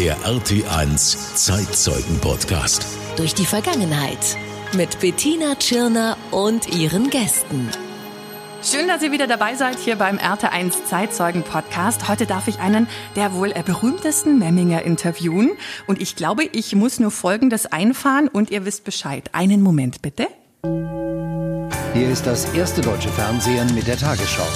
Der 0.00 0.16
RT1 0.20 1.34
Zeitzeugen-Podcast. 1.34 2.86
Durch 3.16 3.34
die 3.34 3.44
Vergangenheit. 3.44 4.38
Mit 4.74 4.98
Bettina 4.98 5.56
Tschirner 5.56 6.16
und 6.30 6.74
ihren 6.74 7.10
Gästen. 7.10 7.68
Schön, 8.62 8.88
dass 8.88 9.02
ihr 9.02 9.12
wieder 9.12 9.26
dabei 9.26 9.56
seid 9.56 9.78
hier 9.78 9.96
beim 9.96 10.16
RT1 10.16 10.86
Zeitzeugen 10.86 11.42
Podcast. 11.42 12.08
Heute 12.08 12.24
darf 12.24 12.48
ich 12.48 12.60
einen 12.60 12.88
der 13.14 13.34
wohl 13.34 13.50
berühmtesten 13.50 14.38
Memminger 14.38 14.80
interviewen. 14.84 15.50
Und 15.86 16.00
ich 16.00 16.16
glaube, 16.16 16.44
ich 16.44 16.74
muss 16.74 16.98
nur 16.98 17.10
Folgendes 17.10 17.66
einfahren 17.66 18.28
und 18.28 18.50
ihr 18.50 18.64
wisst 18.64 18.84
Bescheid. 18.84 19.28
Einen 19.34 19.60
Moment 19.60 20.00
bitte. 20.00 20.28
Hier 21.92 22.08
ist 22.08 22.24
das 22.24 22.46
erste 22.54 22.80
deutsche 22.80 23.10
Fernsehen 23.10 23.74
mit 23.74 23.86
der 23.86 23.98
Tagesschau. 23.98 24.48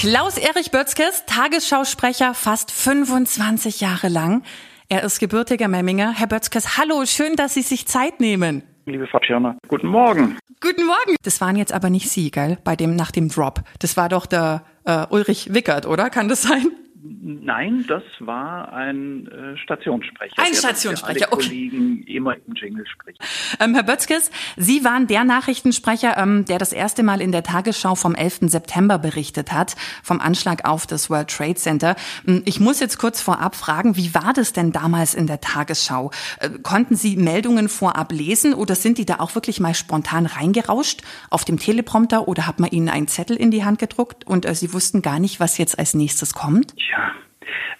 Klaus-Erich 0.00 0.70
Bötzkes, 0.70 1.24
Tagesschausprecher, 1.26 2.32
fast 2.32 2.70
25 2.70 3.80
Jahre 3.80 4.06
lang. 4.06 4.44
Er 4.88 5.02
ist 5.02 5.18
gebürtiger 5.18 5.66
Memminger. 5.66 6.12
Herr 6.16 6.28
Bötzkes, 6.28 6.78
hallo, 6.78 7.04
schön, 7.04 7.34
dass 7.34 7.54
Sie 7.54 7.62
sich 7.62 7.88
Zeit 7.88 8.20
nehmen. 8.20 8.62
Liebe 8.86 9.08
Frau 9.08 9.18
Schirner, 9.20 9.58
guten 9.66 9.88
Morgen. 9.88 10.38
Guten 10.60 10.86
Morgen. 10.86 11.16
Das 11.24 11.40
waren 11.40 11.56
jetzt 11.56 11.72
aber 11.72 11.90
nicht 11.90 12.08
Sie, 12.10 12.30
gell, 12.30 12.58
bei 12.62 12.76
dem, 12.76 12.94
nach 12.94 13.10
dem 13.10 13.28
Drop. 13.28 13.62
Das 13.80 13.96
war 13.96 14.08
doch 14.08 14.26
der 14.26 14.62
äh, 14.84 15.04
Ulrich 15.10 15.52
Wickert, 15.52 15.84
oder? 15.84 16.10
Kann 16.10 16.28
das 16.28 16.42
sein? 16.42 16.70
Nein, 17.00 17.84
das 17.86 18.02
war 18.18 18.72
ein 18.72 19.28
äh, 19.28 19.56
Stationssprecher. 19.58 20.34
Ein 20.36 20.54
Stationssprecher, 20.54 21.28
okay. 21.30 21.46
Kollegen 21.46 22.02
immer 22.04 22.34
im 22.34 22.54
Jingle 22.54 22.86
spricht. 22.88 23.20
Ähm, 23.60 23.74
Herr 23.74 23.84
Bötzkes, 23.84 24.32
Sie 24.56 24.82
waren 24.82 25.06
der 25.06 25.22
Nachrichtensprecher, 25.22 26.16
ähm, 26.16 26.44
der 26.46 26.58
das 26.58 26.72
erste 26.72 27.04
Mal 27.04 27.20
in 27.20 27.30
der 27.30 27.44
Tagesschau 27.44 27.94
vom 27.94 28.16
11. 28.16 28.50
September 28.50 28.98
berichtet 28.98 29.52
hat, 29.52 29.76
vom 30.02 30.20
Anschlag 30.20 30.68
auf 30.68 30.86
das 30.88 31.08
World 31.08 31.28
Trade 31.28 31.54
Center. 31.54 31.94
Ähm, 32.26 32.42
ich 32.46 32.58
muss 32.58 32.80
jetzt 32.80 32.98
kurz 32.98 33.20
vorab 33.20 33.54
fragen, 33.54 33.96
wie 33.96 34.12
war 34.14 34.32
das 34.34 34.52
denn 34.52 34.72
damals 34.72 35.14
in 35.14 35.28
der 35.28 35.40
Tagesschau? 35.40 36.10
Äh, 36.40 36.50
konnten 36.62 36.96
Sie 36.96 37.16
Meldungen 37.16 37.68
vorab 37.68 38.10
lesen 38.10 38.54
oder 38.54 38.74
sind 38.74 38.98
die 38.98 39.06
da 39.06 39.20
auch 39.20 39.36
wirklich 39.36 39.60
mal 39.60 39.74
spontan 39.74 40.26
reingerauscht 40.26 41.02
auf 41.30 41.44
dem 41.44 41.60
Teleprompter 41.60 42.26
oder 42.26 42.48
hat 42.48 42.58
man 42.58 42.70
Ihnen 42.70 42.88
einen 42.88 43.06
Zettel 43.06 43.36
in 43.36 43.52
die 43.52 43.64
Hand 43.64 43.78
gedruckt 43.78 44.26
und 44.26 44.46
äh, 44.46 44.54
Sie 44.54 44.72
wussten 44.72 45.00
gar 45.00 45.20
nicht, 45.20 45.38
was 45.38 45.58
jetzt 45.58 45.78
als 45.78 45.94
nächstes 45.94 46.34
kommt? 46.34 46.74
Ja, 46.90 47.14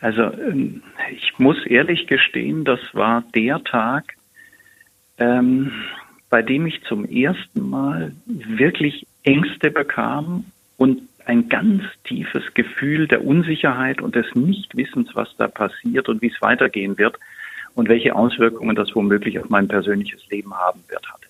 also 0.00 0.22
ähm, 0.22 0.82
ich 1.12 1.38
muss 1.38 1.64
ehrlich 1.66 2.06
gestehen, 2.06 2.64
das 2.64 2.80
war 2.92 3.24
der 3.34 3.62
Tag, 3.64 4.14
ähm, 5.18 5.72
bei 6.30 6.42
dem 6.42 6.66
ich 6.66 6.82
zum 6.84 7.04
ersten 7.04 7.68
Mal 7.68 8.12
wirklich 8.26 9.06
Ängste 9.22 9.70
bekam 9.70 10.44
und 10.76 11.02
ein 11.24 11.48
ganz 11.48 11.82
tiefes 12.04 12.54
Gefühl 12.54 13.06
der 13.06 13.24
Unsicherheit 13.24 14.00
und 14.00 14.14
des 14.14 14.34
Nichtwissens, 14.34 15.10
was 15.14 15.34
da 15.36 15.48
passiert 15.48 16.08
und 16.08 16.22
wie 16.22 16.28
es 16.28 16.40
weitergehen 16.40 16.96
wird 16.96 17.18
und 17.74 17.88
welche 17.88 18.14
Auswirkungen 18.14 18.74
das 18.74 18.94
womöglich 18.94 19.38
auf 19.38 19.50
mein 19.50 19.68
persönliches 19.68 20.26
Leben 20.30 20.54
haben 20.54 20.82
wird 20.88 21.06
hatte. 21.06 21.28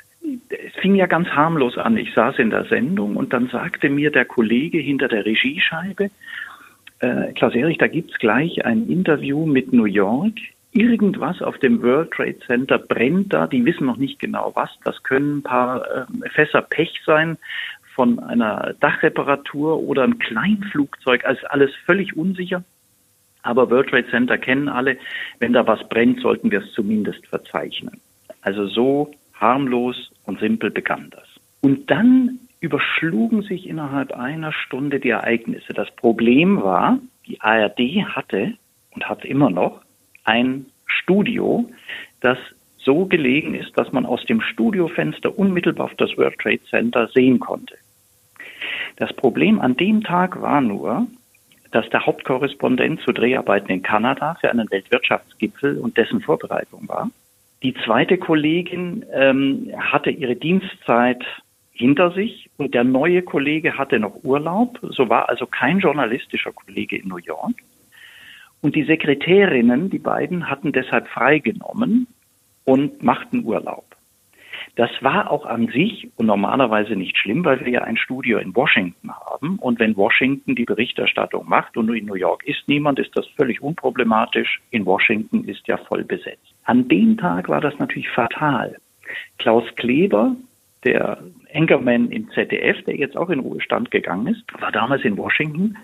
Es 0.51 0.75
fing 0.81 0.95
ja 0.95 1.07
ganz 1.07 1.29
harmlos 1.29 1.79
an. 1.79 1.97
Ich 1.97 2.13
saß 2.15 2.39
in 2.39 2.51
der 2.51 2.65
Sendung 2.65 3.17
und 3.17 3.33
dann 3.33 3.49
sagte 3.49 3.89
mir 3.89 4.11
der 4.11 4.25
Kollege 4.25 4.79
hinter 4.79 5.09
der 5.09 5.25
Regiescheibe, 5.25 6.11
äh, 7.01 7.33
Klaus 7.33 7.55
Erich, 7.55 7.79
da 7.79 7.87
gibt's 7.87 8.19
gleich 8.19 8.65
ein 8.65 8.89
Interview 8.89 9.47
mit 9.47 9.73
New 9.73 9.85
York. 9.85 10.35
Irgendwas 10.73 11.41
auf 11.43 11.59
dem 11.59 11.83
World 11.83 12.11
Trade 12.11 12.39
Center 12.47 12.79
brennt 12.79 13.33
da. 13.33 13.47
Die 13.47 13.65
wissen 13.65 13.87
noch 13.87 13.97
nicht 13.97 14.19
genau 14.19 14.53
was. 14.55 14.71
Das 14.85 15.03
können 15.03 15.39
ein 15.39 15.43
paar 15.43 15.85
äh, 15.91 16.29
Fässer 16.31 16.63
Pech 16.63 17.01
sein 17.07 17.39
von 17.95 18.19
einer 18.19 18.75
Dachreparatur 18.81 19.81
oder 19.83 20.05
ein 20.05 20.19
Kleinflugzeug. 20.19 21.25
Also 21.25 21.47
alles 21.49 21.71
völlig 21.87 22.17
unsicher. 22.17 22.63
Aber 23.43 23.71
World 23.71 23.89
Trade 23.89 24.09
Center 24.11 24.39
kennen 24.39 24.69
alle. 24.69 24.99
Wenn 25.39 25.53
da 25.53 25.67
was 25.67 25.89
brennt, 25.89 26.21
sollten 26.21 26.51
wir 26.51 26.61
es 26.61 26.73
zumindest 26.73 27.27
verzeichnen. 27.27 28.01
Also 28.43 28.67
so 28.67 29.13
harmlos 29.35 30.11
und 30.25 30.41
simpel 30.41 30.71
begann 30.71 31.11
das. 31.11 31.27
Und 31.61 31.91
dann 31.91 32.39
überschlugen 32.61 33.43
sich 33.43 33.69
innerhalb 33.69 34.13
einer 34.13 34.53
Stunde 34.53 35.01
die 35.01 35.11
Ereignisse. 35.11 35.73
Das 35.75 35.91
Problem 35.95 36.63
war, 36.63 36.99
die 37.27 37.41
ARD 37.41 37.79
hatte 38.15 38.55
und 38.91 39.09
hat 39.09 39.25
immer 39.25 39.51
noch 39.51 39.83
ein 40.25 40.67
Studio, 40.87 41.71
das 42.21 42.39
so 42.79 43.07
gelegen 43.07 43.55
ist, 43.55 43.77
dass 43.77 43.93
man 43.93 44.07
aus 44.07 44.25
dem 44.25 44.41
Studiofenster 44.41 45.39
unmittelbar 45.39 45.87
auf 45.87 45.95
das 45.97 46.17
World 46.17 46.39
Trade 46.39 46.63
Center 46.71 47.09
sehen 47.09 47.39
konnte. 47.39 47.77
Das 48.97 49.13
Problem 49.13 49.61
an 49.61 49.77
dem 49.77 50.03
Tag 50.03 50.41
war 50.41 50.61
nur, 50.61 51.07
dass 51.71 51.89
der 51.91 52.07
Hauptkorrespondent 52.07 53.01
zu 53.03 53.13
Dreharbeiten 53.13 53.71
in 53.71 53.83
Kanada 53.83 54.37
für 54.41 54.51
einen 54.51 54.71
Weltwirtschaftsgipfel 54.71 55.79
und 55.79 55.97
dessen 55.97 56.21
Vorbereitung 56.21 56.89
war. 56.89 57.11
Die 57.63 57.75
zweite 57.85 58.19
Kollegin 58.19 59.05
ähm, 59.13 59.73
hatte 59.77 60.11
ihre 60.11 60.37
Dienstzeit 60.37 61.23
hinter 61.79 62.11
sich 62.11 62.51
und 62.57 62.75
der 62.75 62.85
neue 62.85 63.23
Kollege 63.23 63.79
hatte 63.79 63.99
noch 64.01 64.25
Urlaub, 64.25 64.79
so 64.83 65.09
war 65.09 65.29
also 65.29 65.47
kein 65.47 65.79
journalistischer 65.79 66.53
Kollege 66.53 66.97
in 66.97 67.09
New 67.09 67.19
York. 67.19 67.55
Und 68.61 68.75
die 68.75 68.83
Sekretärinnen, 68.83 69.89
die 69.89 70.01
beiden, 70.01 70.51
hatten 70.51 70.73
deshalb 70.73 71.07
freigenommen 71.09 72.09
und 72.65 73.03
machten 73.03 73.45
Urlaub. 73.45 73.85
Das 74.75 74.91
war 75.01 75.31
auch 75.31 75.47
an 75.47 75.69
sich 75.69 76.09
und 76.17 76.27
normalerweise 76.27 76.95
nicht 76.95 77.17
schlimm, 77.17 77.45
weil 77.45 77.65
wir 77.65 77.69
ja 77.69 77.83
ein 77.83 77.97
Studio 77.97 78.39
in 78.39 78.55
Washington 78.55 79.11
haben. 79.11 79.57
Und 79.59 79.79
wenn 79.79 79.97
Washington 79.97 80.55
die 80.55 80.65
Berichterstattung 80.65 81.49
macht 81.49 81.77
und 81.77 81.93
in 81.95 82.07
New 82.07 82.15
York 82.15 82.45
ist 82.47 82.69
niemand, 82.69 82.99
ist 82.99 83.17
das 83.17 83.27
völlig 83.37 83.61
unproblematisch. 83.61 84.61
In 84.71 84.85
Washington 84.85 85.45
ist 85.45 85.67
ja 85.67 85.77
voll 85.79 86.05
besetzt. 86.05 86.55
An 86.65 86.89
dem 86.89 87.17
Tag 87.17 87.49
war 87.49 87.61
das 87.61 87.79
natürlich 87.79 88.09
fatal. 88.09 88.77
Klaus 89.39 89.65
Kleber, 89.77 90.37
der 90.89 91.19
Anchorman 91.55 92.11
im 92.11 92.31
ZDF, 92.31 92.83
der 92.85 92.97
jetzt 92.97 93.17
auch 93.17 93.29
in 93.29 93.41
Ruhestand 93.41 93.91
gegangen 93.91 94.29
ist, 94.29 94.43
war 94.61 94.73
damals 94.73 95.05
in 95.05 95.17
Washington 95.19 95.77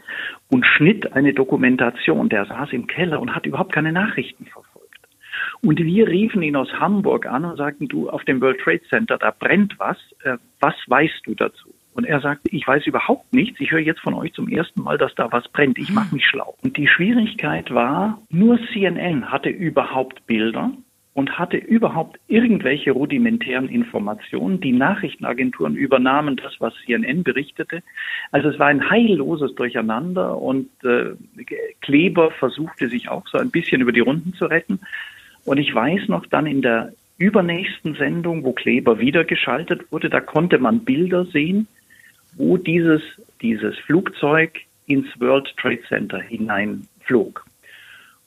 und 0.51 0.65
schnitt 0.65 1.13
eine 1.13 1.35
Dokumentation. 1.35 2.29
Der 2.29 2.47
saß 2.47 2.73
im 2.73 2.87
Keller 2.87 3.21
und 3.21 3.35
hat 3.35 3.45
überhaupt 3.45 3.73
keine 3.73 3.93
Nachrichten 3.93 4.47
verfolgt. 4.47 4.75
Und 5.61 5.79
wir 5.79 6.09
riefen 6.09 6.43
ihn 6.43 6.57
aus 6.57 6.73
Hamburg 6.73 7.27
an 7.27 7.45
und 7.45 7.57
sagten, 7.57 7.89
du, 7.89 8.09
auf 8.09 8.25
dem 8.25 8.41
World 8.41 8.61
Trade 8.61 8.83
Center, 8.89 9.19
da 9.19 9.31
brennt 9.31 9.79
was. 9.79 9.99
Äh, 10.23 10.39
was 10.61 10.75
weißt 10.87 11.23
du 11.27 11.35
dazu? 11.35 11.75
Und 11.95 12.07
er 12.07 12.21
sagte, 12.21 12.49
ich 12.51 12.67
weiß 12.67 12.87
überhaupt 12.87 13.33
nichts. 13.33 13.61
Ich 13.61 13.71
höre 13.71 13.81
jetzt 13.81 14.01
von 14.01 14.15
euch 14.15 14.33
zum 14.33 14.49
ersten 14.49 14.83
Mal, 14.83 14.99
dass 14.99 15.15
da 15.15 15.31
was 15.31 15.47
brennt. 15.49 15.79
Ich 15.79 15.93
mache 15.93 16.15
mich 16.15 16.27
schlau. 16.27 16.57
Und 16.63 16.77
die 16.77 16.89
Schwierigkeit 16.89 17.73
war, 17.73 18.21
nur 18.31 18.59
CNN 18.73 19.31
hatte 19.31 19.49
überhaupt 19.49 20.27
Bilder 20.27 20.73
und 21.15 21.39
hatte 21.39 21.57
überhaupt 21.57 22.19
irgendwelche 22.27 22.91
rudimentären 22.91 23.69
Informationen. 23.69 24.61
Die 24.61 24.73
Nachrichtenagenturen 24.73 25.77
übernahmen 25.77 26.37
das, 26.37 26.55
was 26.59 26.75
CNN 26.85 27.23
berichtete. 27.23 27.83
Also 28.33 28.49
es 28.49 28.59
war 28.59 28.67
ein 28.67 28.91
heilloses 28.91 29.55
Durcheinander 29.55 30.37
und 30.37 30.69
äh, 30.83 31.15
Kleber 31.81 32.33
versuchte 32.33 32.89
sich 32.89 33.09
auch 33.09 33.27
so 33.29 33.39
ein 33.39 33.51
bisschen 33.51 33.81
über 33.81 33.93
die 33.93 34.01
Runden 34.01 34.35
zu 34.35 34.47
retten. 34.47 34.81
Und 35.45 35.59
ich 35.59 35.73
weiß 35.73 36.09
noch 36.09 36.27
dann 36.27 36.47
in 36.47 36.63
der 36.63 36.93
übernächsten 37.17 37.95
Sendung, 37.95 38.43
wo 38.43 38.53
Kleber 38.53 38.99
wieder 38.99 39.25
geschaltet 39.25 39.93
wurde, 39.93 40.11
da 40.11 40.21
konnte 40.21 40.59
man 40.59 40.81
Bilder 40.81 41.25
sehen, 41.27 41.69
wo 42.37 42.57
dieses, 42.57 43.03
dieses 43.41 43.79
Flugzeug 43.79 44.59
ins 44.87 45.07
World 45.21 45.55
Trade 45.57 45.83
Center 45.89 46.21
hineinflog. 46.21 47.45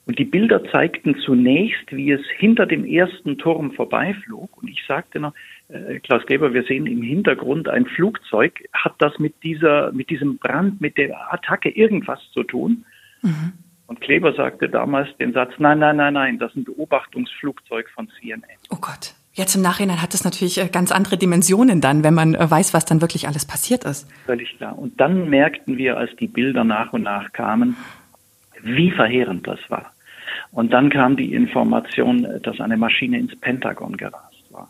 Und 0.07 0.17
die 0.19 0.25
Bilder 0.25 0.63
zeigten 0.71 1.17
zunächst, 1.17 1.91
wie 1.91 2.11
es 2.11 2.21
hinter 2.37 2.65
dem 2.65 2.85
ersten 2.85 3.37
Turm 3.37 3.73
vorbeiflog. 3.73 4.49
Und 4.61 4.69
ich 4.69 4.81
sagte 4.87 5.19
noch, 5.19 5.33
äh, 5.67 5.99
Klaus 5.99 6.25
Geber, 6.25 6.53
wir 6.53 6.63
sehen 6.63 6.87
im 6.87 7.01
Hintergrund 7.01 7.67
ein 7.67 7.85
Flugzeug. 7.85 8.63
Hat 8.71 8.95
das 8.99 9.19
mit 9.19 9.35
dieser, 9.43 9.91
mit 9.91 10.09
diesem 10.09 10.37
Brand, 10.37 10.79
mit 10.79 10.97
der 10.97 11.33
Attacke 11.33 11.69
irgendwas 11.69 12.21
zu 12.31 12.43
tun? 12.43 12.85
Mhm. 13.21 13.51
Und 13.87 13.99
Kleber 13.99 14.33
sagte 14.33 14.69
damals 14.69 15.09
den 15.17 15.33
Satz, 15.33 15.51
nein, 15.57 15.79
nein, 15.79 15.97
nein, 15.97 16.13
nein, 16.13 16.39
das 16.39 16.51
ist 16.51 16.57
ein 16.57 16.63
Beobachtungsflugzeug 16.63 17.89
von 17.89 18.09
CNN. 18.19 18.43
Oh 18.69 18.77
Gott. 18.79 19.13
Jetzt 19.33 19.55
im 19.55 19.61
Nachhinein 19.61 20.01
hat 20.01 20.13
es 20.13 20.23
natürlich 20.23 20.57
äh, 20.57 20.67
ganz 20.67 20.91
andere 20.91 21.17
Dimensionen 21.17 21.79
dann, 21.81 22.03
wenn 22.03 22.13
man 22.13 22.33
äh, 22.33 22.49
weiß, 22.49 22.73
was 22.73 22.85
dann 22.85 23.01
wirklich 23.01 23.27
alles 23.27 23.45
passiert 23.45 23.83
ist. 23.83 24.09
Völlig 24.25 24.57
klar. 24.57 24.79
Und 24.79 24.99
dann 25.01 25.29
merkten 25.29 25.77
wir, 25.77 25.97
als 25.97 26.15
die 26.15 26.27
Bilder 26.27 26.63
nach 26.63 26.93
und 26.93 27.03
nach 27.03 27.33
kamen, 27.33 27.75
wie 28.63 28.89
verheerend 28.89 29.45
das 29.45 29.59
war. 29.69 29.91
Und 30.51 30.73
dann 30.73 30.89
kam 30.89 31.17
die 31.17 31.33
Information, 31.33 32.27
dass 32.43 32.59
eine 32.59 32.77
Maschine 32.77 33.19
ins 33.19 33.35
Pentagon 33.35 33.97
gerast 33.97 34.43
war. 34.49 34.69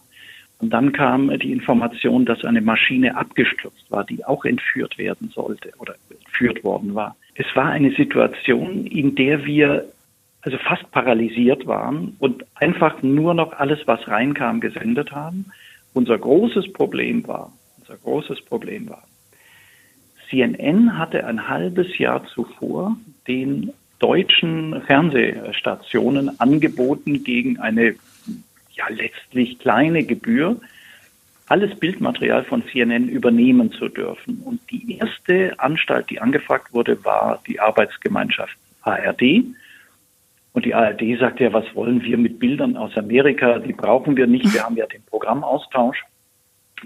Und 0.59 0.71
dann 0.71 0.91
kam 0.91 1.29
die 1.39 1.51
Information, 1.51 2.25
dass 2.25 2.43
eine 2.43 2.61
Maschine 2.61 3.15
abgestürzt 3.15 3.89
war, 3.89 4.03
die 4.03 4.25
auch 4.25 4.45
entführt 4.45 4.97
werden 4.97 5.29
sollte 5.29 5.71
oder 5.79 5.95
entführt 6.09 6.63
worden 6.63 6.95
war. 6.95 7.15
Es 7.35 7.45
war 7.55 7.65
eine 7.65 7.91
Situation, 7.91 8.87
in 8.87 9.15
der 9.15 9.45
wir 9.45 9.85
also 10.41 10.57
fast 10.59 10.89
paralysiert 10.91 11.67
waren 11.67 12.15
und 12.19 12.45
einfach 12.55 13.03
nur 13.03 13.33
noch 13.33 13.53
alles, 13.53 13.79
was 13.85 14.07
reinkam, 14.07 14.61
gesendet 14.61 15.11
haben. 15.11 15.51
Unser 15.93 16.17
großes 16.17 16.71
Problem 16.73 17.27
war, 17.27 17.51
unser 17.79 17.97
großes 17.97 18.41
Problem 18.45 18.89
war, 18.89 19.03
CNN 20.29 20.97
hatte 20.97 21.25
ein 21.25 21.47
halbes 21.47 21.97
Jahr 21.97 22.25
zuvor 22.27 22.97
den 23.27 23.73
deutschen 23.99 24.81
Fernsehstationen 24.83 26.39
angeboten, 26.39 27.23
gegen 27.23 27.59
eine 27.59 27.95
ja 28.71 28.85
letztlich 28.89 29.59
kleine 29.59 30.03
Gebühr 30.03 30.59
alles 31.47 31.79
Bildmaterial 31.79 32.43
von 32.43 32.63
CNN 32.67 33.07
übernehmen 33.07 33.71
zu 33.71 33.87
dürfen. 33.87 34.41
Und 34.43 34.59
die 34.69 34.97
erste 34.97 35.57
Anstalt, 35.59 36.09
die 36.09 36.19
angefragt 36.19 36.73
wurde, 36.73 37.03
war 37.05 37.41
die 37.47 37.59
Arbeitsgemeinschaft 37.59 38.57
ARD. 38.81 39.45
Und 40.53 40.65
die 40.65 40.73
ARD 40.73 41.19
sagte 41.19 41.45
ja, 41.45 41.53
was 41.53 41.73
wollen 41.73 42.03
wir 42.03 42.17
mit 42.17 42.39
Bildern 42.39 42.75
aus 42.75 42.97
Amerika? 42.97 43.59
Die 43.59 43.73
brauchen 43.73 44.17
wir 44.17 44.27
nicht. 44.27 44.53
Wir 44.53 44.63
haben 44.63 44.75
ja 44.75 44.87
den 44.87 45.03
Programmaustausch. 45.03 46.03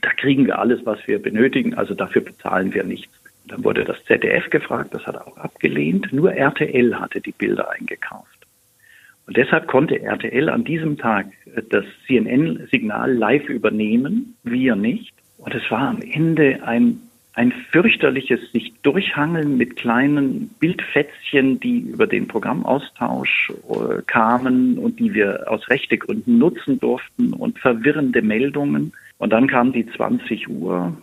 Da 0.02 0.12
kriegen 0.14 0.46
wir 0.46 0.60
alles, 0.60 0.86
was 0.86 1.00
wir 1.08 1.22
benötigen. 1.22 1.74
Also 1.74 1.94
dafür 1.96 2.22
bezahlen 2.22 2.74
wir 2.74 2.84
nichts. 2.84 3.21
Dann 3.52 3.66
wurde 3.66 3.84
das 3.84 4.02
ZDF 4.06 4.50
gefragt, 4.50 4.94
das 4.94 5.06
hat 5.06 5.16
er 5.16 5.28
auch 5.28 5.38
abgelehnt. 5.38 6.14
Nur 6.14 6.34
RTL 6.34 6.98
hatte 6.98 7.20
die 7.20 7.34
Bilder 7.34 7.70
eingekauft. 7.70 8.48
Und 9.28 9.36
deshalb 9.36 9.68
konnte 9.68 10.02
RTL 10.02 10.50
an 10.50 10.64
diesem 10.64 10.98
Tag 10.98 11.28
das 11.70 11.84
CNN-Signal 12.08 13.14
live 13.14 13.50
übernehmen, 13.50 14.38
wir 14.44 14.78
nicht. 14.78 15.14
Und 15.38 15.54
es 15.54 15.70
war 15.70 15.90
am 15.90 16.02
Ende 16.02 16.64
ein, 16.64 17.02
ein 17.34 17.52
fürchterliches 17.52 18.40
sich 18.54 18.74
durchhangeln 18.84 19.58
mit 19.58 19.76
kleinen 19.76 20.50
Bildfätzchen, 20.60 21.60
die 21.60 21.80
über 21.80 22.08
den 22.08 22.30
Programmaustausch 22.30 23.52
äh, 23.70 24.02
kamen 24.08 24.78
und 24.78 24.98
die 25.00 25.14
wir 25.14 25.52
aus 25.52 25.70
Rechtegründen 25.70 26.38
nutzen 26.38 26.80
durften 26.80 27.34
und 27.34 27.60
verwirrende 27.60 28.22
Meldungen. 28.22 28.94
Und 29.18 29.32
dann 29.34 29.48
kam 29.48 29.74
die 29.74 29.88
20 29.88 30.48
Uhr 30.50 30.96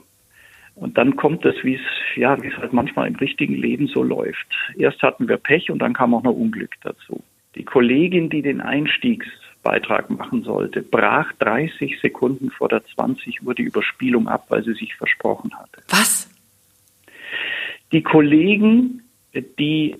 und 0.80 0.96
dann 0.96 1.16
kommt 1.16 1.44
es, 1.44 1.54
wie 1.64 1.74
es, 1.74 1.80
ja, 2.16 2.40
wie 2.42 2.48
es 2.48 2.56
halt 2.56 2.72
manchmal 2.72 3.08
im 3.08 3.16
richtigen 3.16 3.54
Leben 3.54 3.88
so 3.88 4.02
läuft. 4.02 4.46
Erst 4.76 5.02
hatten 5.02 5.28
wir 5.28 5.36
Pech 5.36 5.70
und 5.70 5.80
dann 5.80 5.92
kam 5.92 6.14
auch 6.14 6.22
noch 6.22 6.34
Unglück 6.34 6.74
dazu. 6.82 7.22
Die 7.54 7.64
Kollegin, 7.64 8.30
die 8.30 8.42
den 8.42 8.60
Einstiegsbeitrag 8.60 10.10
machen 10.10 10.44
sollte, 10.44 10.82
brach 10.82 11.32
30 11.40 12.00
Sekunden 12.00 12.50
vor 12.50 12.68
der 12.68 12.84
20 12.84 13.42
Uhr 13.42 13.54
die 13.54 13.64
Überspielung 13.64 14.28
ab, 14.28 14.46
weil 14.50 14.62
sie 14.62 14.74
sich 14.74 14.94
versprochen 14.94 15.52
hatte. 15.58 15.82
Was? 15.88 16.30
Die 17.90 18.02
Kollegen, 18.02 19.02
die 19.58 19.96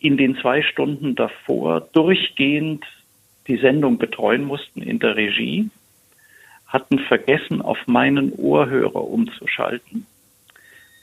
in 0.00 0.16
den 0.16 0.36
zwei 0.36 0.62
Stunden 0.62 1.14
davor 1.14 1.82
durchgehend 1.92 2.84
die 3.46 3.58
Sendung 3.58 3.98
betreuen 3.98 4.44
mussten 4.44 4.82
in 4.82 4.98
der 4.98 5.16
Regie, 5.16 5.70
hatten 6.70 6.98
vergessen, 7.00 7.60
auf 7.60 7.78
meinen 7.86 8.32
Ohrhörer 8.32 9.04
umzuschalten. 9.04 10.06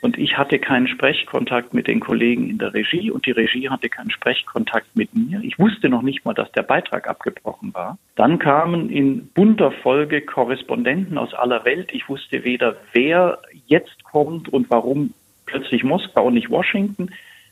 Und 0.02 0.18
ich 0.18 0.38
hatte 0.38 0.60
keinen 0.60 0.88
Sprechkontakt 0.88 1.74
mit 1.74 1.88
den 1.88 2.00
Kollegen 2.00 2.50
in 2.50 2.60
der 2.60 2.74
Regie 2.74 3.10
und 3.10 3.26
die 3.26 3.32
Regie 3.32 3.70
hatte 3.70 3.90
keinen 3.90 4.12
Sprechkontakt 4.12 4.96
mit 4.96 5.14
mir. 5.16 5.42
Ich 5.42 5.58
wusste 5.58 5.90
noch 5.90 6.04
nicht 6.04 6.24
mal, 6.24 6.34
dass 6.34 6.52
der 6.52 6.62
Beitrag 6.62 7.10
abgebrochen 7.10 7.74
war. 7.74 7.98
Dann 8.16 8.38
kamen 8.38 8.90
in 8.90 9.28
bunter 9.30 9.72
Folge 9.72 10.22
Korrespondenten 10.22 11.18
aus 11.18 11.34
aller 11.34 11.66
Welt. 11.66 11.90
Ich 11.94 12.08
wusste 12.08 12.44
weder, 12.44 12.78
wer 12.94 13.40
jetzt 13.66 14.04
kommt 14.04 14.50
und 14.50 14.70
warum 14.70 15.14
plötzlich 15.46 15.84
Moskau 15.84 16.28
und 16.28 16.36
nicht 16.36 16.52
Washington, 16.52 17.10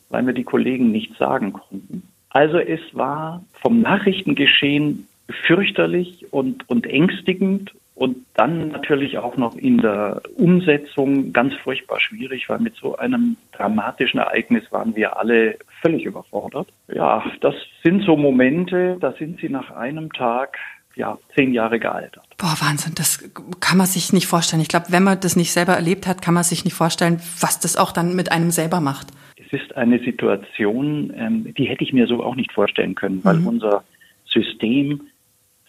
weil 0.09 0.21
mir 0.21 0.33
die 0.33 0.43
Kollegen 0.43 0.91
nichts 0.91 1.17
sagen 1.17 1.51
konnten. 1.51 2.03
Also 2.29 2.59
es 2.59 2.81
war 2.93 3.43
vom 3.53 3.81
Nachrichtengeschehen 3.81 5.07
fürchterlich 5.47 6.31
und, 6.31 6.69
und 6.69 6.85
ängstigend 6.85 7.73
und 7.95 8.25
dann 8.33 8.67
natürlich 8.69 9.17
auch 9.17 9.37
noch 9.37 9.55
in 9.55 9.77
der 9.77 10.21
Umsetzung 10.35 11.31
ganz 11.31 11.53
furchtbar 11.55 12.01
schwierig, 12.01 12.49
weil 12.49 12.59
mit 12.59 12.75
so 12.75 12.97
einem 12.97 13.37
dramatischen 13.53 14.19
Ereignis 14.19 14.69
waren 14.71 14.95
wir 14.97 15.17
alle 15.17 15.57
völlig 15.81 16.03
überfordert. 16.03 16.67
Ja, 16.93 17.23
das 17.39 17.55
sind 17.83 18.03
so 18.03 18.17
Momente, 18.17 18.97
da 18.99 19.13
sind 19.13 19.39
sie 19.39 19.47
nach 19.47 19.71
einem 19.71 20.11
Tag 20.11 20.57
ja, 20.95 21.17
zehn 21.35 21.53
Jahre 21.53 21.79
gealtert. 21.79 22.25
Boah, 22.37 22.55
Wahnsinn, 22.59 22.93
das 22.95 23.29
kann 23.61 23.77
man 23.77 23.87
sich 23.87 24.11
nicht 24.11 24.27
vorstellen. 24.27 24.61
Ich 24.61 24.69
glaube, 24.69 24.87
wenn 24.89 25.03
man 25.03 25.19
das 25.19 25.37
nicht 25.37 25.51
selber 25.51 25.73
erlebt 25.73 26.05
hat, 26.05 26.21
kann 26.21 26.33
man 26.33 26.43
sich 26.43 26.65
nicht 26.65 26.73
vorstellen, 26.73 27.21
was 27.39 27.59
das 27.59 27.77
auch 27.77 27.91
dann 27.91 28.15
mit 28.15 28.31
einem 28.31 28.51
selber 28.51 28.81
macht. 28.81 29.07
Es 29.37 29.53
ist 29.53 29.75
eine 29.75 29.99
Situation, 29.99 31.13
ähm, 31.15 31.53
die 31.53 31.65
hätte 31.65 31.83
ich 31.83 31.93
mir 31.93 32.07
so 32.07 32.23
auch 32.23 32.35
nicht 32.35 32.51
vorstellen 32.51 32.95
können, 32.95 33.23
weil 33.23 33.37
mhm. 33.37 33.47
unser 33.47 33.83
System 34.25 35.01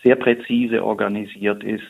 sehr 0.02 0.17
präzise 0.17 0.84
organisiert 0.84 1.64
ist 1.64 1.82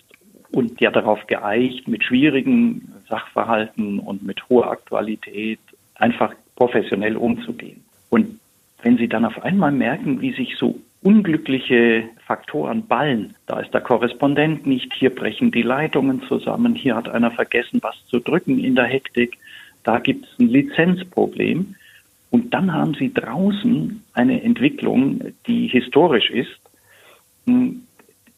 und 0.57 0.81
ja 0.81 0.91
darauf 0.91 1.27
geeicht, 1.27 1.87
mit 1.87 2.03
schwierigen 2.03 2.91
Sachverhalten 3.11 3.99
und 3.99 4.23
mit 4.23 4.49
hoher 4.49 4.71
Aktualität 4.71 5.59
einfach 5.97 6.33
professionell 6.57 7.19
umzugehen. 7.19 7.85
Und 8.09 8.41
wenn 8.83 8.97
Sie 8.97 9.07
dann 9.07 9.27
auf 9.27 9.43
einmal 9.43 9.71
merken, 9.71 10.23
wie 10.23 10.33
sich 10.33 10.57
so 10.57 10.79
unglückliche 11.03 12.05
Faktoren 12.27 12.87
ballen, 12.87 13.35
da 13.47 13.61
ist 13.61 13.75
der 13.75 13.83
Korrespondent 13.83 14.67
nicht, 14.67 14.95
hier 14.95 15.15
brechen 15.15 15.51
die 15.51 15.61
Leitungen 15.61 16.23
zusammen, 16.23 16.75
hier 16.75 16.97
hat 16.97 17.11
einer 17.11 17.33
vergessen, 17.33 17.81
was 17.83 17.95
zu 18.07 18.19
drücken 18.19 18.59
in 18.59 18.77
der 18.77 18.87
Hektik, 18.87 19.37
da 19.85 19.99
gibt 19.99 20.25
es 20.25 20.39
ein 20.41 20.49
Lizenzproblem. 20.49 21.75
Und 22.31 22.55
dann 22.55 22.73
haben 22.73 22.95
Sie 22.95 23.13
draußen 23.13 24.03
eine 24.15 24.43
Entwicklung, 24.43 25.21
die 25.47 25.69
historisch 25.69 26.31
ist. 26.31 26.59
Hm, 27.47 27.83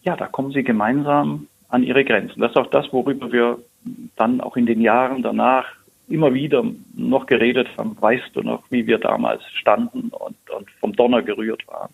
ja, 0.02 0.16
da 0.16 0.26
kommen 0.26 0.50
Sie 0.50 0.64
gemeinsam 0.64 1.46
an 1.68 1.82
ihre 1.82 2.04
Grenzen. 2.04 2.40
Das 2.40 2.50
ist 2.50 2.56
auch 2.56 2.70
das, 2.70 2.92
worüber 2.92 3.30
wir 3.32 3.58
dann 4.16 4.40
auch 4.40 4.56
in 4.56 4.66
den 4.66 4.80
Jahren 4.80 5.22
danach 5.22 5.66
immer 6.08 6.32
wieder 6.32 6.64
noch 6.94 7.26
geredet 7.26 7.68
haben. 7.76 7.96
Weißt 8.00 8.30
du 8.34 8.42
noch, 8.42 8.62
wie 8.70 8.86
wir 8.86 8.98
damals 8.98 9.42
standen 9.52 10.08
und, 10.08 10.36
und 10.50 10.70
vom 10.80 10.92
Donner 10.94 11.22
gerührt 11.22 11.66
waren? 11.68 11.92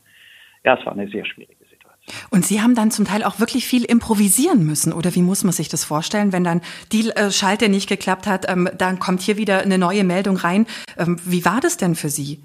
Ja, 0.64 0.78
es 0.78 0.86
war 0.86 0.92
eine 0.92 1.08
sehr 1.08 1.24
schwierige 1.24 1.64
Situation. 1.64 2.28
Und 2.30 2.44
Sie 2.44 2.60
haben 2.60 2.74
dann 2.74 2.90
zum 2.90 3.04
Teil 3.04 3.24
auch 3.24 3.40
wirklich 3.40 3.66
viel 3.66 3.84
improvisieren 3.84 4.64
müssen, 4.64 4.92
oder 4.92 5.14
wie 5.14 5.22
muss 5.22 5.42
man 5.42 5.52
sich 5.52 5.68
das 5.68 5.84
vorstellen, 5.84 6.32
wenn 6.32 6.44
dann 6.44 6.60
die 6.92 7.10
äh, 7.10 7.30
Schalte 7.30 7.68
nicht 7.68 7.88
geklappt 7.88 8.26
hat, 8.26 8.48
ähm, 8.48 8.68
dann 8.78 8.98
kommt 8.98 9.20
hier 9.22 9.36
wieder 9.36 9.60
eine 9.60 9.78
neue 9.78 10.04
Meldung 10.04 10.36
rein. 10.36 10.66
Ähm, 10.96 11.18
wie 11.24 11.44
war 11.44 11.60
das 11.60 11.76
denn 11.76 11.94
für 11.94 12.08
Sie? 12.08 12.40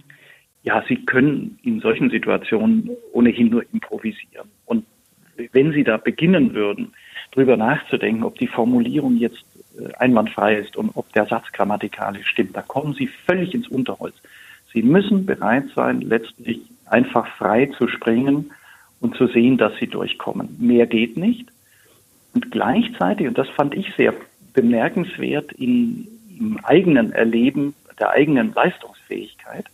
Ja, 0.64 0.84
Sie 0.88 1.06
können 1.06 1.60
in 1.64 1.80
solchen 1.80 2.10
Situationen 2.10 2.90
ohnehin 3.14 3.50
nur 3.50 3.64
improvisieren. 3.72 4.50
Und 4.66 4.86
wenn 5.54 5.72
Sie 5.72 5.84
da 5.84 5.98
beginnen 5.98 6.54
würden, 6.54 6.94
drüber 7.32 7.58
nachzudenken, 7.58 8.24
ob 8.24 8.38
die 8.38 8.48
Formulierung 8.48 9.18
jetzt 9.18 9.44
äh, 9.80 9.94
einwandfrei 9.96 10.56
ist 10.56 10.76
und 10.76 10.92
ob 10.96 11.12
der 11.14 11.26
Satz 11.26 11.52
grammatikalisch 11.52 12.28
stimmt. 12.28 12.56
Da 12.56 12.62
kommen 12.62 12.94
Sie 12.94 13.08
völlig 13.08 13.54
ins 13.54 13.68
Unterholz. 13.68 14.16
Sie 14.74 14.82
müssen 14.82 15.26
bereit 15.26 15.66
sein, 15.76 16.02
letztlich 16.02 16.62
einfach 16.86 17.28
frei 17.38 17.68
zu 17.78 17.88
springen 17.88 18.52
und 19.00 19.16
zu 19.16 19.28
sehen, 19.28 19.58
dass 19.58 19.74
Sie 19.80 19.88
durchkommen. 19.88 20.56
Mehr 20.60 20.86
geht 20.88 21.18
nicht. 21.18 21.48
Und 22.34 22.52
gleichzeitig, 22.52 23.28
und 23.28 23.38
das 23.38 23.50
fand 23.50 23.74
ich 23.74 23.94
sehr 23.96 24.14
bemerkenswert 24.54 25.52
in, 25.54 26.08
im 26.38 26.60
eigenen 26.64 27.12
Erleben 27.12 27.74
der 28.00 28.12
eigenen 28.12 28.54
Leistungsfähigkeit, 28.54 29.66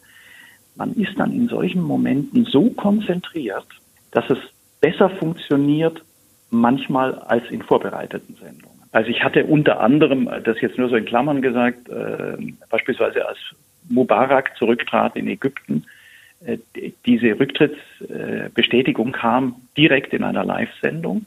man 0.76 0.94
ist 0.94 1.18
dann 1.18 1.32
in 1.32 1.48
solchen 1.48 1.82
Momenten 1.82 2.46
so 2.46 2.70
konzentriert, 2.72 3.68
dass 4.12 4.30
es 4.30 4.40
besser 4.82 5.10
funktioniert, 5.10 6.04
manchmal 6.50 7.16
als 7.16 7.50
in 7.50 7.62
vorbereiteten 7.62 8.36
Sendungen. 8.36 8.76
Also 8.92 9.10
ich 9.10 9.24
hatte 9.24 9.46
unter 9.46 9.82
anderem, 9.82 10.30
das 10.44 10.62
jetzt 10.62 10.78
nur 10.78 10.90
so 10.90 10.96
in 10.96 11.06
Klammern 11.06 11.42
gesagt, 11.42 11.90
äh, 11.90 12.38
beispielsweise 12.70 13.28
als 13.28 13.38
Mubarak 13.90 14.56
zurücktrat 14.58 15.16
in 15.16 15.28
Ägypten, 15.28 15.86
äh, 16.46 16.58
diese 17.06 17.40
Rücktrittsbestätigung 17.40 19.10
äh, 19.10 19.12
kam 19.12 19.56
direkt 19.78 20.14
in 20.14 20.24
einer 20.24 20.46
Live-Sendung 20.46 21.26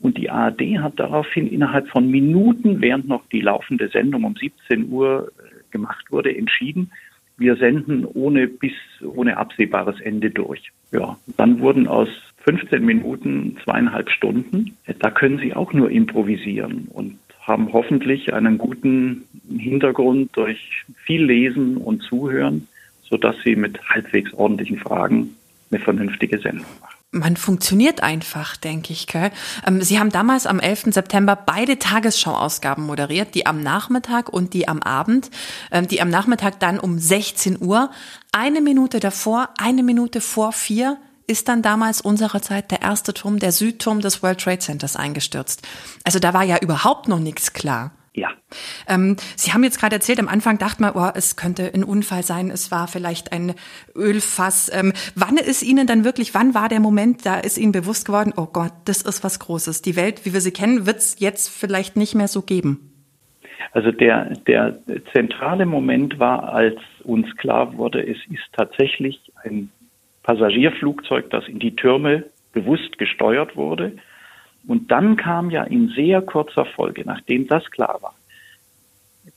und 0.00 0.18
die 0.18 0.30
ARD 0.30 0.78
hat 0.78 0.98
daraufhin 0.98 1.48
innerhalb 1.48 1.88
von 1.88 2.10
Minuten, 2.10 2.80
während 2.80 3.08
noch 3.08 3.22
die 3.30 3.40
laufende 3.40 3.88
Sendung 3.88 4.24
um 4.24 4.34
17 4.34 4.90
Uhr 4.90 5.30
äh, 5.38 5.70
gemacht 5.70 6.10
wurde, 6.10 6.36
entschieden, 6.36 6.90
wir 7.38 7.56
senden 7.56 8.04
ohne 8.04 8.46
bis 8.46 8.72
ohne 9.02 9.36
absehbares 9.36 10.00
Ende 10.00 10.30
durch. 10.30 10.70
Ja, 10.92 11.16
dann 11.36 11.60
wurden 11.60 11.88
aus 11.88 12.08
15 12.44 12.84
Minuten, 12.84 13.56
zweieinhalb 13.64 14.10
Stunden. 14.10 14.76
Da 14.98 15.10
können 15.10 15.38
Sie 15.38 15.54
auch 15.54 15.72
nur 15.72 15.90
improvisieren 15.90 16.88
und 16.90 17.18
haben 17.40 17.72
hoffentlich 17.72 18.32
einen 18.32 18.58
guten 18.58 19.24
Hintergrund 19.48 20.30
durch 20.36 20.84
viel 21.04 21.24
Lesen 21.24 21.76
und 21.76 22.02
Zuhören, 22.02 22.68
sodass 23.02 23.36
Sie 23.44 23.56
mit 23.56 23.80
halbwegs 23.88 24.32
ordentlichen 24.32 24.78
Fragen 24.78 25.30
eine 25.70 25.80
vernünftige 25.80 26.38
Sendung 26.38 26.66
machen. 26.80 26.96
Man 27.14 27.36
funktioniert 27.36 28.02
einfach, 28.02 28.56
denke 28.56 28.94
ich. 28.94 29.06
Gell? 29.06 29.30
Ähm, 29.66 29.82
Sie 29.82 29.98
haben 29.98 30.08
damals 30.08 30.46
am 30.46 30.60
11. 30.60 30.94
September 30.94 31.36
beide 31.36 31.78
Tagesschau-Ausgaben 31.78 32.86
moderiert, 32.86 33.34
die 33.34 33.44
am 33.44 33.62
Nachmittag 33.62 34.30
und 34.30 34.54
die 34.54 34.66
am 34.66 34.80
Abend. 34.80 35.30
Ähm, 35.70 35.86
die 35.86 36.00
am 36.00 36.08
Nachmittag 36.08 36.58
dann 36.58 36.80
um 36.80 36.98
16 36.98 37.60
Uhr. 37.60 37.90
Eine 38.32 38.62
Minute 38.62 38.98
davor, 38.98 39.50
eine 39.58 39.82
Minute 39.82 40.22
vor 40.22 40.52
vier 40.52 40.96
ist 41.32 41.48
dann 41.48 41.62
damals 41.62 42.00
unserer 42.00 42.42
Zeit 42.42 42.70
der 42.70 42.82
erste 42.82 43.14
Turm, 43.14 43.38
der 43.38 43.52
Südturm 43.52 44.00
des 44.00 44.22
World 44.22 44.40
Trade 44.40 44.58
Centers 44.58 44.96
eingestürzt. 44.96 45.66
Also 46.04 46.18
da 46.18 46.34
war 46.34 46.44
ja 46.44 46.58
überhaupt 46.58 47.08
noch 47.08 47.18
nichts 47.18 47.52
klar. 47.52 47.92
Ja, 48.14 48.28
Ähm, 48.88 49.16
Sie 49.36 49.54
haben 49.54 49.64
jetzt 49.64 49.80
gerade 49.80 49.96
erzählt, 49.96 50.20
am 50.20 50.28
Anfang 50.28 50.58
dachte 50.58 50.82
man, 50.82 50.92
oh, 50.94 51.10
es 51.14 51.36
könnte 51.36 51.72
ein 51.72 51.82
Unfall 51.82 52.22
sein, 52.22 52.50
es 52.50 52.70
war 52.70 52.86
vielleicht 52.86 53.32
ein 53.32 53.54
Ölfass. 53.96 54.70
Ähm, 54.70 54.92
wann 55.14 55.38
ist 55.38 55.62
Ihnen 55.62 55.86
dann 55.86 56.04
wirklich, 56.04 56.34
wann 56.34 56.54
war 56.54 56.68
der 56.68 56.80
Moment, 56.80 57.24
da 57.24 57.40
ist 57.40 57.56
Ihnen 57.56 57.72
bewusst 57.72 58.04
geworden, 58.04 58.34
oh 58.36 58.44
Gott, 58.52 58.72
das 58.84 59.00
ist 59.00 59.24
was 59.24 59.38
Großes. 59.38 59.80
Die 59.80 59.96
Welt, 59.96 60.26
wie 60.26 60.34
wir 60.34 60.42
sie 60.42 60.50
kennen, 60.50 60.84
wird 60.84 60.98
es 60.98 61.20
jetzt 61.20 61.48
vielleicht 61.48 61.96
nicht 61.96 62.14
mehr 62.14 62.28
so 62.28 62.42
geben? 62.42 62.92
Also 63.72 63.90
der, 63.90 64.34
der 64.46 64.76
zentrale 65.14 65.64
Moment 65.64 66.18
war, 66.18 66.52
als 66.52 66.76
uns 67.04 67.34
klar 67.38 67.78
wurde, 67.78 68.06
es 68.06 68.18
ist 68.28 68.44
tatsächlich 68.52 69.32
ein 69.42 69.70
Passagierflugzeug, 70.22 71.30
das 71.30 71.48
in 71.48 71.58
die 71.58 71.74
Türme 71.76 72.24
bewusst 72.52 72.98
gesteuert 72.98 73.56
wurde. 73.56 73.92
Und 74.66 74.90
dann 74.90 75.16
kam 75.16 75.50
ja 75.50 75.64
in 75.64 75.88
sehr 75.88 76.22
kurzer 76.22 76.64
Folge, 76.64 77.02
nachdem 77.04 77.48
das 77.48 77.68
klar 77.70 77.98
war, 78.00 78.14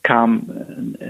kam 0.04 0.96
äh, 1.00 1.08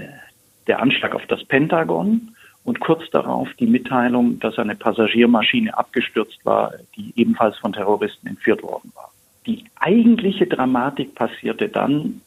der 0.66 0.80
Anschlag 0.80 1.14
auf 1.14 1.26
das 1.26 1.44
Pentagon 1.44 2.34
und 2.64 2.80
kurz 2.80 3.08
darauf 3.10 3.48
die 3.54 3.66
Mitteilung, 3.66 4.40
dass 4.40 4.58
eine 4.58 4.74
Passagiermaschine 4.74 5.76
abgestürzt 5.76 6.44
war, 6.44 6.72
die 6.96 7.12
ebenfalls 7.16 7.56
von 7.58 7.72
Terroristen 7.72 8.26
entführt 8.26 8.62
worden 8.62 8.90
war. 8.94 9.10
Die 9.46 9.64
eigentliche 9.76 10.46
Dramatik 10.46 11.14
passierte 11.14 11.68
dann, 11.68 12.22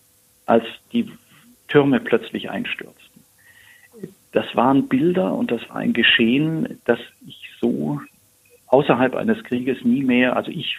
als 0.46 0.64
die 0.94 1.12
Türme 1.68 2.00
plötzlich 2.00 2.50
einstürzten. 2.50 3.24
Das 4.32 4.56
waren 4.56 4.88
Bilder 4.88 5.34
und 5.34 5.52
das 5.52 5.68
war 5.70 5.78
ein 5.78 5.94
Geschehen, 5.94 6.80
das 6.86 7.00
ich 7.28 7.39
so 7.60 8.02
außerhalb 8.68 9.16
eines 9.16 9.44
Krieges 9.44 9.84
nie 9.84 10.04
mehr, 10.04 10.36
also 10.36 10.52
ich 10.52 10.78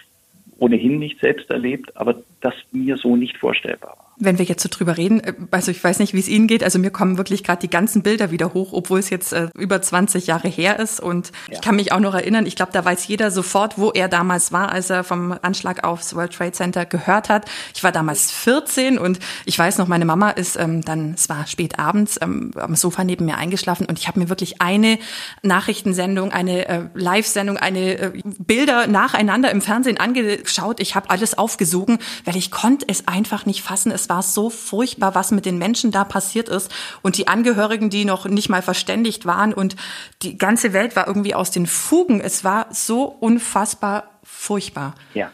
ohnehin 0.59 0.99
nicht 0.99 1.19
selbst 1.19 1.49
erlebt, 1.49 1.95
aber 1.97 2.21
das 2.41 2.53
mir 2.71 2.97
so 2.97 3.15
nicht 3.15 3.37
vorstellbar 3.37 3.97
war 3.97 4.10
wenn 4.21 4.37
wir 4.37 4.45
jetzt 4.45 4.63
so 4.63 4.69
drüber 4.69 4.97
reden, 4.97 5.19
äh, 5.19 5.33
also 5.51 5.71
ich 5.71 5.83
weiß 5.83 5.99
nicht, 5.99 6.13
wie 6.13 6.19
es 6.19 6.27
Ihnen 6.27 6.47
geht, 6.47 6.63
also 6.63 6.79
mir 6.79 6.91
kommen 6.91 7.17
wirklich 7.17 7.43
gerade 7.43 7.61
die 7.61 7.69
ganzen 7.69 8.03
Bilder 8.03 8.31
wieder 8.31 8.53
hoch, 8.53 8.73
obwohl 8.73 8.99
es 8.99 9.09
jetzt 9.09 9.33
äh, 9.33 9.49
über 9.57 9.81
20 9.81 10.27
Jahre 10.27 10.47
her 10.47 10.79
ist 10.79 10.99
und 10.99 11.31
ja. 11.47 11.55
ich 11.55 11.61
kann 11.61 11.75
mich 11.75 11.91
auch 11.91 11.99
noch 11.99 12.13
erinnern, 12.13 12.45
ich 12.45 12.55
glaube, 12.55 12.71
da 12.71 12.85
weiß 12.85 13.07
jeder 13.07 13.31
sofort, 13.31 13.77
wo 13.77 13.91
er 13.91 14.07
damals 14.07 14.51
war, 14.51 14.71
als 14.71 14.89
er 14.89 15.03
vom 15.03 15.35
Anschlag 15.41 15.83
aufs 15.83 16.15
World 16.15 16.33
Trade 16.33 16.51
Center 16.51 16.85
gehört 16.85 17.29
hat. 17.29 17.45
Ich 17.75 17.83
war 17.83 17.91
damals 17.91 18.31
14 18.31 18.97
und 18.97 19.19
ich 19.45 19.57
weiß 19.57 19.77
noch, 19.77 19.87
meine 19.87 20.05
Mama 20.05 20.29
ist 20.29 20.57
ähm, 20.57 20.81
dann, 20.83 21.13
es 21.15 21.27
war 21.29 21.47
spät 21.47 21.79
abends, 21.79 22.19
ähm, 22.21 22.51
am 22.55 22.75
Sofa 22.75 23.03
neben 23.03 23.25
mir 23.25 23.37
eingeschlafen 23.37 23.85
und 23.87 23.99
ich 23.99 24.07
habe 24.07 24.19
mir 24.19 24.29
wirklich 24.29 24.61
eine 24.61 24.99
Nachrichtensendung, 25.41 26.31
eine 26.31 26.67
äh, 26.67 26.81
Live-Sendung, 26.93 27.57
eine 27.57 27.97
äh, 27.97 28.11
Bilder 28.23 28.87
nacheinander 28.87 29.51
im 29.51 29.61
Fernsehen 29.61 29.97
angeschaut. 29.97 30.79
Ich 30.79 30.95
habe 30.95 31.09
alles 31.09 31.37
aufgesogen, 31.37 31.99
weil 32.25 32.35
ich 32.35 32.51
konnte 32.51 32.85
es 32.87 33.07
einfach 33.07 33.45
nicht 33.45 33.61
fassen. 33.61 33.91
Es 33.91 34.09
war 34.11 34.21
so 34.21 34.49
furchtbar, 34.49 35.15
was 35.15 35.31
mit 35.31 35.45
den 35.45 35.57
Menschen 35.57 35.91
da 35.91 36.03
passiert 36.03 36.49
ist 36.49 36.71
und 37.01 37.17
die 37.17 37.29
Angehörigen, 37.29 37.89
die 37.89 38.03
noch 38.03 38.27
nicht 38.27 38.49
mal 38.49 38.61
verständigt 38.61 39.25
waren 39.25 39.53
und 39.53 39.77
die 40.21 40.37
ganze 40.37 40.73
Welt 40.73 40.97
war 40.97 41.07
irgendwie 41.07 41.33
aus 41.33 41.49
den 41.49 41.65
Fugen. 41.65 42.19
Es 42.19 42.43
war 42.43 42.67
so 42.71 43.03
unfassbar 43.03 44.19
furchtbar. 44.23 44.95
Ja. 45.13 45.31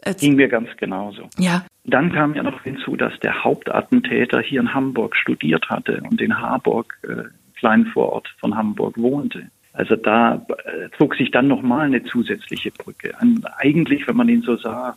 Es 0.00 0.16
ging 0.16 0.36
mir 0.36 0.48
ganz 0.48 0.68
genauso. 0.78 1.28
Ja. 1.36 1.66
Dann 1.84 2.10
kam 2.12 2.34
ja 2.34 2.42
noch 2.42 2.62
hinzu, 2.62 2.96
dass 2.96 3.12
der 3.20 3.44
Hauptattentäter 3.44 4.40
hier 4.40 4.60
in 4.60 4.72
Hamburg 4.72 5.14
studiert 5.14 5.68
hatte 5.68 6.00
und 6.08 6.20
in 6.20 6.40
Harburg, 6.40 6.98
äh, 7.02 7.24
kleinen 7.58 7.86
Vorort 7.86 8.28
von 8.38 8.56
Hamburg, 8.56 8.96
wohnte. 8.96 9.50
Also 9.72 9.94
da 9.94 10.46
äh, 10.64 10.88
zog 10.96 11.16
sich 11.16 11.30
dann 11.32 11.48
nochmal 11.48 11.86
eine 11.86 12.02
zusätzliche 12.04 12.70
Brücke. 12.70 13.12
Ein, 13.20 13.44
eigentlich, 13.58 14.08
wenn 14.08 14.16
man 14.16 14.28
ihn 14.28 14.42
so 14.42 14.56
sah, 14.56 14.96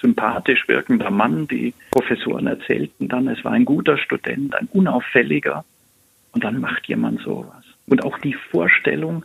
sympathisch 0.00 0.66
wirkender 0.68 1.10
Mann. 1.10 1.46
Die 1.48 1.74
Professoren 1.90 2.46
erzählten 2.46 3.08
dann, 3.08 3.28
es 3.28 3.44
war 3.44 3.52
ein 3.52 3.64
guter 3.64 3.98
Student, 3.98 4.54
ein 4.54 4.68
unauffälliger. 4.72 5.64
Und 6.32 6.44
dann 6.44 6.60
macht 6.60 6.86
jemand 6.86 7.20
sowas. 7.20 7.64
Und 7.86 8.04
auch 8.04 8.18
die 8.18 8.34
Vorstellung, 8.34 9.24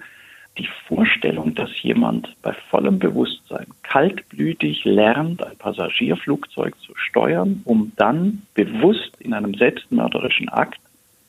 die 0.57 0.69
Vorstellung, 0.87 1.55
dass 1.55 1.69
jemand 1.81 2.35
bei 2.41 2.53
vollem 2.69 2.99
Bewusstsein 2.99 3.65
kaltblütig 3.81 4.85
lernt, 4.85 5.45
ein 5.45 5.57
Passagierflugzeug 5.57 6.79
zu 6.79 6.93
steuern, 6.95 7.61
um 7.65 7.91
dann 7.95 8.43
bewusst 8.53 9.11
in 9.19 9.33
einem 9.33 9.53
selbstmörderischen 9.55 10.49
Akt 10.49 10.79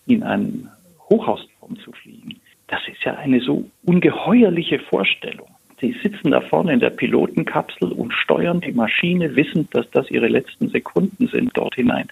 in 0.07 0.23
einen 0.23 0.69
Hochhausturm 1.09 1.79
zu 1.81 1.93
fliegen. 1.93 2.41
Das 2.67 2.81
ist 2.89 3.03
ja 3.05 3.15
eine 3.15 3.41
so 3.41 3.69
ungeheuerliche 3.85 4.79
Vorstellung. 4.79 5.54
Sie 5.81 5.95
sitzen 6.03 6.31
da 6.31 6.41
vorne 6.41 6.73
in 6.73 6.81
der 6.81 6.91
Pilotenkapsel 6.91 7.93
und 7.93 8.13
steuern 8.13 8.61
die 8.61 8.73
Maschine, 8.73 9.35
wissend, 9.37 9.75
dass 9.75 9.91
das 9.91 10.11
ihre 10.11 10.29
letzten 10.29 10.69
Sekunden 10.69 11.29
sind 11.29 11.51
dort 11.55 11.75
hinein 11.75 12.09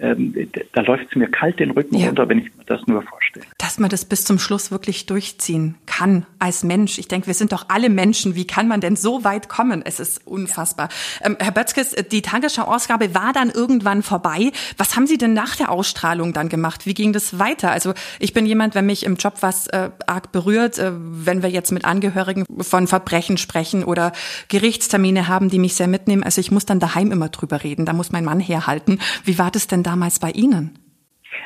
da 0.00 0.80
läuft 0.80 1.08
es 1.10 1.16
mir 1.16 1.28
kalt 1.28 1.60
den 1.60 1.72
Rücken 1.72 1.96
ja. 1.96 2.06
runter, 2.06 2.28
wenn 2.28 2.38
ich 2.38 2.44
mir 2.56 2.64
das 2.64 2.86
nur 2.86 3.02
vorstelle. 3.02 3.44
Dass 3.58 3.78
man 3.78 3.90
das 3.90 4.06
bis 4.06 4.24
zum 4.24 4.38
Schluss 4.38 4.70
wirklich 4.70 5.04
durchziehen 5.04 5.74
kann 5.84 6.24
als 6.38 6.64
Mensch. 6.64 6.98
Ich 6.98 7.06
denke, 7.06 7.26
wir 7.26 7.34
sind 7.34 7.52
doch 7.52 7.66
alle 7.68 7.90
Menschen. 7.90 8.34
Wie 8.34 8.46
kann 8.46 8.66
man 8.66 8.80
denn 8.80 8.96
so 8.96 9.24
weit 9.24 9.50
kommen? 9.50 9.82
Es 9.84 10.00
ist 10.00 10.26
unfassbar. 10.26 10.88
Ähm, 11.22 11.36
Herr 11.38 11.52
Bötzkes, 11.52 11.94
die 12.10 12.22
Tagesschau-Ausgabe 12.22 13.14
war 13.14 13.34
dann 13.34 13.50
irgendwann 13.50 14.02
vorbei. 14.02 14.52
Was 14.78 14.96
haben 14.96 15.06
Sie 15.06 15.18
denn 15.18 15.34
nach 15.34 15.54
der 15.56 15.70
Ausstrahlung 15.70 16.32
dann 16.32 16.48
gemacht? 16.48 16.86
Wie 16.86 16.94
ging 16.94 17.12
das 17.12 17.38
weiter? 17.38 17.70
Also 17.70 17.92
ich 18.18 18.32
bin 18.32 18.46
jemand, 18.46 18.74
wenn 18.74 18.86
mich 18.86 19.04
im 19.04 19.16
Job 19.16 19.34
was 19.40 19.66
äh, 19.66 19.90
arg 20.06 20.32
berührt, 20.32 20.78
äh, 20.78 20.92
wenn 20.94 21.42
wir 21.42 21.50
jetzt 21.50 21.72
mit 21.72 21.84
Angehörigen 21.84 22.46
von 22.58 22.86
Verbrechen 22.86 23.36
sprechen 23.36 23.84
oder 23.84 24.12
Gerichtstermine 24.48 25.28
haben, 25.28 25.50
die 25.50 25.58
mich 25.58 25.74
sehr 25.74 25.88
mitnehmen. 25.88 26.22
Also 26.22 26.40
ich 26.40 26.50
muss 26.50 26.64
dann 26.64 26.80
daheim 26.80 27.12
immer 27.12 27.28
drüber 27.28 27.62
reden. 27.62 27.84
Da 27.84 27.92
muss 27.92 28.12
mein 28.12 28.24
Mann 28.24 28.40
herhalten. 28.40 28.98
Wie 29.24 29.38
war 29.38 29.50
das 29.50 29.66
denn 29.66 29.82
da? 29.82 29.89
Damals 29.90 30.20
bei 30.20 30.30
Ihnen? 30.30 30.78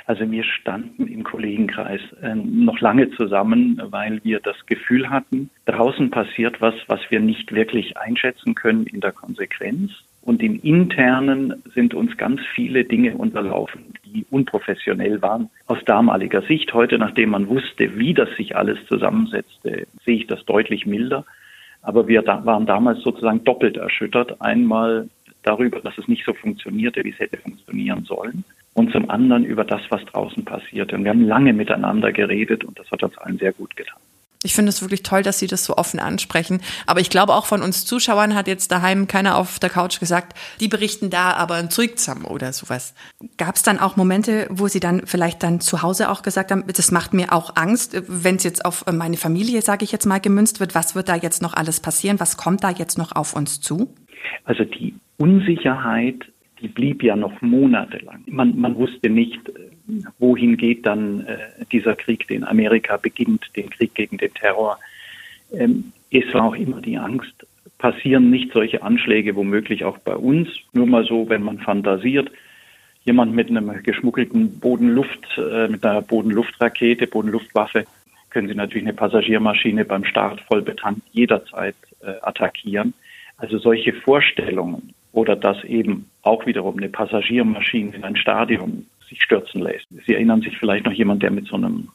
Also 0.06 0.30
wir 0.30 0.44
standen 0.44 1.06
im 1.06 1.24
Kollegenkreis 1.24 2.00
äh, 2.22 2.34
noch 2.34 2.78
lange 2.80 3.10
zusammen, 3.12 3.80
weil 3.90 4.20
wir 4.22 4.40
das 4.40 4.56
Gefühl 4.66 5.08
hatten, 5.08 5.50
draußen 5.66 6.10
passiert 6.10 6.60
was, 6.60 6.74
was 6.88 7.00
wir 7.10 7.20
nicht 7.20 7.52
wirklich 7.52 7.96
einschätzen 7.96 8.54
können 8.54 8.86
in 8.86 9.00
der 9.00 9.12
Konsequenz. 9.12 9.92
Und 10.20 10.42
im 10.42 10.60
Internen 10.62 11.62
sind 11.74 11.92
uns 11.94 12.16
ganz 12.16 12.40
viele 12.54 12.84
Dinge 12.84 13.14
unterlaufen, 13.16 13.82
die 14.06 14.24
unprofessionell 14.30 15.20
waren. 15.20 15.50
Aus 15.66 15.78
damaliger 15.84 16.42
Sicht, 16.42 16.72
heute, 16.72 16.98
nachdem 16.98 17.30
man 17.30 17.48
wusste, 17.48 17.98
wie 17.98 18.14
das 18.14 18.30
sich 18.36 18.56
alles 18.56 18.78
zusammensetzte, 18.88 19.86
sehe 20.04 20.16
ich 20.16 20.26
das 20.26 20.44
deutlich 20.46 20.86
milder. 20.86 21.24
Aber 21.82 22.08
wir 22.08 22.26
waren 22.26 22.64
damals 22.64 23.02
sozusagen 23.02 23.44
doppelt 23.44 23.76
erschüttert. 23.76 24.40
Einmal 24.40 25.08
darüber, 25.44 25.80
dass 25.80 25.96
es 25.98 26.08
nicht 26.08 26.24
so 26.24 26.34
funktionierte, 26.34 27.04
wie 27.04 27.10
es 27.10 27.18
hätte 27.18 27.36
funktionieren 27.38 28.04
sollen. 28.04 28.44
Und 28.74 28.90
zum 28.92 29.08
anderen 29.08 29.44
über 29.44 29.64
das, 29.64 29.82
was 29.90 30.04
draußen 30.06 30.44
passierte. 30.44 30.96
Und 30.96 31.04
wir 31.04 31.10
haben 31.10 31.26
lange 31.26 31.52
miteinander 31.52 32.12
geredet 32.12 32.64
und 32.64 32.78
das 32.78 32.90
hat 32.90 33.02
uns 33.02 33.16
allen 33.18 33.38
sehr 33.38 33.52
gut 33.52 33.76
getan. 33.76 33.98
Ich 34.44 34.54
finde 34.54 34.68
es 34.68 34.82
wirklich 34.82 35.02
toll, 35.02 35.22
dass 35.22 35.38
Sie 35.38 35.46
das 35.46 35.64
so 35.64 35.76
offen 35.78 35.98
ansprechen. 35.98 36.60
Aber 36.86 37.00
ich 37.00 37.08
glaube, 37.08 37.32
auch 37.32 37.46
von 37.46 37.62
uns 37.62 37.86
Zuschauern 37.86 38.34
hat 38.34 38.46
jetzt 38.46 38.70
daheim 38.70 39.08
keiner 39.08 39.38
auf 39.38 39.58
der 39.58 39.70
Couch 39.70 40.00
gesagt, 40.00 40.36
die 40.60 40.68
berichten 40.68 41.08
da 41.08 41.32
aber 41.32 41.54
ein 41.54 41.70
zusammen 41.70 42.26
oder 42.26 42.52
sowas. 42.52 42.94
Gab 43.38 43.56
es 43.56 43.62
dann 43.62 43.78
auch 43.78 43.96
Momente, 43.96 44.46
wo 44.50 44.68
Sie 44.68 44.80
dann 44.80 45.06
vielleicht 45.06 45.42
dann 45.42 45.60
zu 45.60 45.80
Hause 45.80 46.10
auch 46.10 46.20
gesagt 46.20 46.50
haben, 46.50 46.64
das 46.66 46.92
macht 46.92 47.14
mir 47.14 47.32
auch 47.32 47.56
Angst, 47.56 47.96
wenn 48.06 48.36
es 48.36 48.44
jetzt 48.44 48.66
auf 48.66 48.84
meine 48.92 49.16
Familie, 49.16 49.62
sage 49.62 49.82
ich 49.82 49.92
jetzt 49.92 50.04
mal, 50.04 50.20
gemünzt 50.20 50.60
wird, 50.60 50.74
was 50.74 50.94
wird 50.94 51.08
da 51.08 51.16
jetzt 51.16 51.40
noch 51.40 51.54
alles 51.54 51.80
passieren? 51.80 52.20
Was 52.20 52.36
kommt 52.36 52.64
da 52.64 52.70
jetzt 52.70 52.98
noch 52.98 53.12
auf 53.12 53.34
uns 53.34 53.62
zu? 53.62 53.94
Also 54.44 54.64
die 54.64 54.94
Unsicherheit, 55.16 56.25
die 56.61 56.68
blieb 56.68 57.02
ja 57.02 57.16
noch 57.16 57.40
monatelang. 57.42 58.23
Man, 58.26 58.59
man 58.59 58.76
wusste 58.76 59.11
nicht, 59.11 59.49
äh, 59.49 59.52
wohin 60.18 60.56
geht 60.56 60.87
dann 60.87 61.26
äh, 61.26 61.64
dieser 61.73 61.94
Krieg, 61.94 62.26
den 62.28 62.44
Amerika 62.44 62.97
beginnt, 62.97 63.50
den 63.56 63.71
Krieg 63.71 63.94
gegen 63.94 64.18
den 64.18 64.33
Terror. 64.35 64.78
Ähm, 65.52 65.92
es 66.11 66.33
war 66.33 66.44
auch 66.44 66.54
immer 66.54 66.80
die 66.80 66.97
Angst, 66.97 67.47
passieren 67.78 68.30
nicht 68.30 68.52
solche 68.52 68.83
Anschläge 68.83 69.37
womöglich 69.37 69.85
auch 69.85 69.99
bei 69.99 70.16
uns. 70.16 70.49
Nur 70.73 70.87
mal 70.87 71.04
so, 71.04 71.28
wenn 71.28 71.42
man 71.42 71.59
fantasiert, 71.59 72.30
jemand 73.04 73.35
mit 73.35 73.50
einem 73.50 73.83
geschmuggelten 73.83 74.59
Bodenluft, 74.59 75.26
äh, 75.37 75.68
mit 75.68 75.85
einer 75.85 76.02
Bodenluftrakete, 76.02 77.06
Bodenluftwaffe, 77.06 77.85
können 78.30 78.49
Sie 78.49 78.54
natürlich 78.54 78.85
eine 78.85 78.94
Passagiermaschine 78.94 79.85
beim 79.85 80.04
Start 80.04 80.40
voll 80.40 80.62
betankt 80.62 81.02
jederzeit 81.12 81.76
äh, 82.00 82.14
attackieren. 82.23 82.94
Also 83.37 83.59
solche 83.59 83.92
Vorstellungen 83.92 84.94
oder 85.14 85.37
dass 85.37 85.62
eben 85.64 86.11
auch 86.23 86.44
wiederum 86.44 86.76
eine 86.76 86.88
Passagiermaschine 86.88 87.94
in 87.94 88.04
ein 88.04 88.16
Stadion 88.16 88.87
sich 89.09 89.23
stürzen 89.23 89.62
lässt. 89.62 89.87
Sie 90.06 90.14
erinnern 90.14 90.40
sich 90.40 90.59
vielleicht 90.59 90.85
noch 90.85 90.92
jemand, 90.92 91.23
der 91.23 91.30
mit 91.30 91.47
so 91.47 91.54
einem 91.54 91.88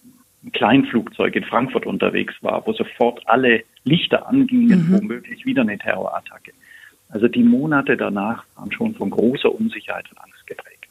Kleinflugzeug 0.53 1.35
in 1.35 1.43
Frankfurt 1.43 1.85
unterwegs 1.85 2.33
war, 2.41 2.65
wo 2.65 2.71
sofort 2.71 3.21
alle 3.27 3.63
Lichter 3.83 4.27
angingen, 4.27 4.88
mhm. 4.88 4.97
womöglich 4.97 5.45
wieder 5.45 5.63
eine 5.63 5.77
Terrorattacke. 5.77 6.53
Also 7.09 7.27
die 7.27 7.43
Monate 7.43 7.97
danach 7.97 8.45
waren 8.55 8.71
schon 8.71 8.95
von 8.95 9.09
großer 9.09 9.53
Unsicherheit 9.53 10.05
und 10.11 10.21
Angst 10.21 10.47
geprägt. 10.47 10.88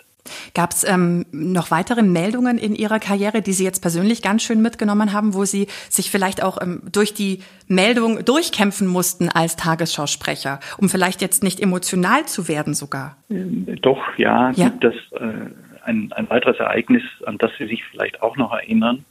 Gab 0.54 0.70
es 0.73 0.85
ähm, 0.85 1.26
noch 1.32 1.70
weitere 1.70 2.02
Meldungen 2.02 2.58
in 2.58 2.75
Ihrer 2.75 2.99
Karriere, 2.99 3.42
die 3.42 3.52
Sie 3.52 3.64
jetzt 3.64 3.80
persönlich 3.80 4.23
ganz 4.23 4.42
schön 4.42 4.62
mitgenommen 4.62 5.12
haben, 5.12 5.35
wo 5.35 5.44
Sie 5.44 5.66
sich 5.88 6.11
vielleicht 6.11 6.42
auch 6.42 6.61
ähm, 6.61 6.82
durch 6.90 7.14
die 7.14 7.40
Meldung 7.66 8.25
durchkämpfen 8.25 8.87
mussten 8.87 9.28
als 9.28 9.56
Tagesschausprecher, 9.56 10.61
um 10.78 10.88
vielleicht 10.88 11.23
jetzt 11.23 11.42
nicht 11.42 11.61
emotional 11.61 12.26
zu 12.26 12.49
werden 12.49 12.75
sogar? 12.75 13.16
Ähm, 13.30 13.66
doch, 13.82 14.02
ja, 14.16 14.50
ja. 14.52 14.68
gibt 14.68 14.85
es 14.85 14.94
äh, 15.12 15.50
ein, 15.85 16.12
ein 16.12 16.30
weiteres 16.30 16.58
Ereignis, 16.58 17.02
an 17.26 17.38
das 17.38 17.50
Sie 17.58 17.66
sich 17.66 17.85
vielleicht 17.90 18.23
auch 18.23 18.37
noch 18.37 18.52
erinnern. 18.52 19.04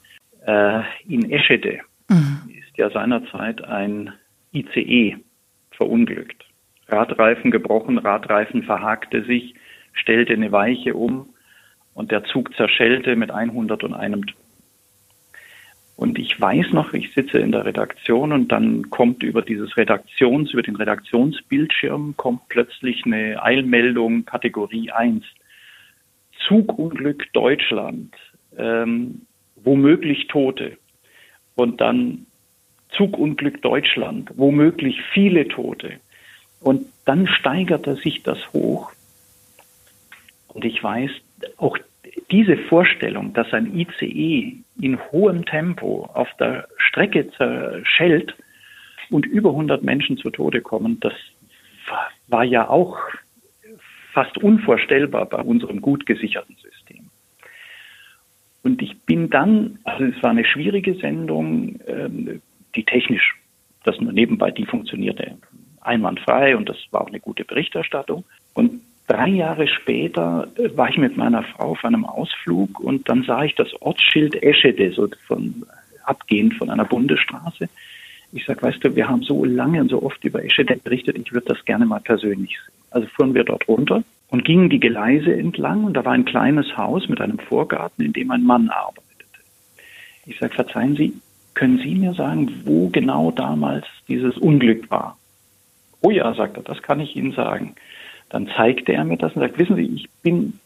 Äh, 0.45 0.81
in 1.07 1.29
Eschede 1.31 1.79
mhm. 2.07 2.41
ist 2.49 2.77
ja 2.77 2.89
seinerzeit 2.89 3.63
ein 3.63 4.13
ICE 4.53 5.17
verunglückt. 5.71 6.45
Radreifen 6.89 7.51
gebrochen, 7.51 7.97
Radreifen 7.97 8.63
verhakte 8.63 9.23
sich, 9.23 9.55
stellte 9.97 10.33
eine 10.33 10.51
Weiche 10.51 10.93
um 10.93 11.29
und 11.93 12.11
der 12.11 12.23
Zug 12.25 12.55
zerschellte 12.55 13.15
mit 13.15 13.31
101 13.31 14.25
Ton. 14.25 14.47
Und 15.97 16.19
ich 16.19 16.39
weiß 16.39 16.73
noch, 16.73 16.93
ich 16.93 17.11
sitze 17.13 17.39
in 17.39 17.51
der 17.51 17.65
Redaktion 17.65 18.31
und 18.31 18.51
dann 18.51 18.91
kommt 18.91 19.23
über 19.23 19.41
dieses 19.41 19.75
Redaktions, 19.77 20.53
über 20.53 20.61
den 20.61 20.75
Redaktionsbildschirm 20.75 22.13
kommt 22.15 22.47
plötzlich 22.49 23.03
eine 23.03 23.41
Eilmeldung 23.41 24.23
Kategorie 24.23 24.91
1. 24.91 25.23
Zugunglück 26.47 27.33
Deutschland, 27.33 28.13
ähm, 28.55 29.23
womöglich 29.55 30.27
Tote. 30.27 30.77
Und 31.55 31.81
dann 31.81 32.27
Zugunglück 32.89 33.63
Deutschland, 33.63 34.29
womöglich 34.35 35.01
viele 35.13 35.47
Tote. 35.47 35.93
Und 36.59 36.85
dann 37.05 37.27
steigerte 37.27 37.95
sich 37.95 38.21
das 38.21 38.37
hoch. 38.53 38.91
Und 40.57 40.65
ich 40.65 40.83
weiß, 40.83 41.11
auch 41.57 41.77
diese 42.31 42.57
Vorstellung, 42.57 43.31
dass 43.33 43.53
ein 43.53 43.77
ICE 43.77 44.57
in 44.81 44.99
hohem 45.11 45.45
Tempo 45.45 46.09
auf 46.15 46.29
der 46.39 46.67
Strecke 46.77 47.29
zerschellt 47.29 48.35
und 49.11 49.27
über 49.27 49.51
100 49.51 49.83
Menschen 49.83 50.17
zu 50.17 50.31
Tode 50.31 50.61
kommen, 50.61 50.99
das 50.99 51.13
war 52.25 52.43
ja 52.43 52.67
auch 52.67 52.97
fast 54.13 54.39
unvorstellbar 54.39 55.27
bei 55.27 55.43
unserem 55.43 55.79
gut 55.79 56.07
gesicherten 56.07 56.55
System. 56.55 57.11
Und 58.63 58.81
ich 58.81 58.99
bin 59.01 59.29
dann, 59.29 59.77
also 59.83 60.05
es 60.05 60.23
war 60.23 60.31
eine 60.31 60.43
schwierige 60.43 60.95
Sendung, 60.95 61.79
ähm, 61.85 62.41
die 62.73 62.83
technisch, 62.83 63.35
das 63.83 64.01
nur 64.01 64.11
nebenbei, 64.11 64.49
die 64.49 64.65
funktionierte 64.65 65.37
einwandfrei 65.81 66.57
und 66.57 66.67
das 66.67 66.77
war 66.89 67.01
auch 67.01 67.09
eine 67.09 67.19
gute 67.19 67.45
Berichterstattung. 67.45 68.25
Und 68.55 68.81
Drei 69.07 69.29
Jahre 69.29 69.67
später 69.67 70.49
äh, 70.57 70.75
war 70.75 70.89
ich 70.89 70.97
mit 70.97 71.15
meiner 71.15 71.43
Frau 71.43 71.71
auf 71.71 71.85
einem 71.85 72.05
Ausflug 72.05 72.79
und 72.79 73.07
dann 73.09 73.23
sah 73.23 73.43
ich 73.43 73.55
das 73.55 73.69
Ortsschild 73.81 74.43
Eschede, 74.43 74.91
so 74.91 75.07
von, 75.25 75.65
abgehend 76.03 76.55
von 76.55 76.69
einer 76.69 76.85
Bundesstraße. 76.85 77.69
Ich 78.33 78.45
sag, 78.45 78.61
weißt 78.61 78.83
du, 78.83 78.95
wir 78.95 79.07
haben 79.07 79.23
so 79.23 79.45
lange 79.45 79.79
und 79.79 79.89
so 79.89 80.03
oft 80.03 80.23
über 80.25 80.43
Eschede 80.43 80.75
berichtet, 80.75 81.17
ich 81.17 81.31
würde 81.31 81.47
das 81.47 81.63
gerne 81.63 81.85
mal 81.85 82.01
persönlich 82.01 82.57
sehen. 82.57 82.75
Also 82.91 83.07
fuhren 83.07 83.33
wir 83.33 83.45
dort 83.45 83.67
runter 83.67 84.03
und 84.29 84.43
gingen 84.43 84.69
die 84.69 84.79
Gleise 84.79 85.33
entlang 85.33 85.85
und 85.85 85.93
da 85.93 86.03
war 86.03 86.11
ein 86.11 86.25
kleines 86.25 86.75
Haus 86.77 87.07
mit 87.07 87.21
einem 87.21 87.39
Vorgarten, 87.39 88.03
in 88.03 88.13
dem 88.13 88.31
ein 88.31 88.43
Mann 88.43 88.69
arbeitete. 88.69 89.05
Ich 90.25 90.37
sag, 90.39 90.53
verzeihen 90.53 90.97
Sie, 90.97 91.13
können 91.53 91.77
Sie 91.79 91.95
mir 91.95 92.13
sagen, 92.13 92.61
wo 92.65 92.89
genau 92.89 93.31
damals 93.31 93.85
dieses 94.09 94.37
Unglück 94.37 94.91
war? 94.91 95.17
Oh 96.01 96.11
ja, 96.11 96.33
sagt 96.33 96.57
er, 96.57 96.63
das 96.63 96.81
kann 96.81 96.99
ich 96.99 97.15
Ihnen 97.15 97.31
sagen. 97.31 97.75
Dann 98.29 98.47
zeigte 98.55 98.93
er 98.93 99.05
mir 99.05 99.17
das 99.17 99.33
und 99.33 99.41
sagt, 99.41 99.57
wissen 99.57 99.75
Sie, 99.75 99.85
ich 99.85 100.09
bin 100.21 100.59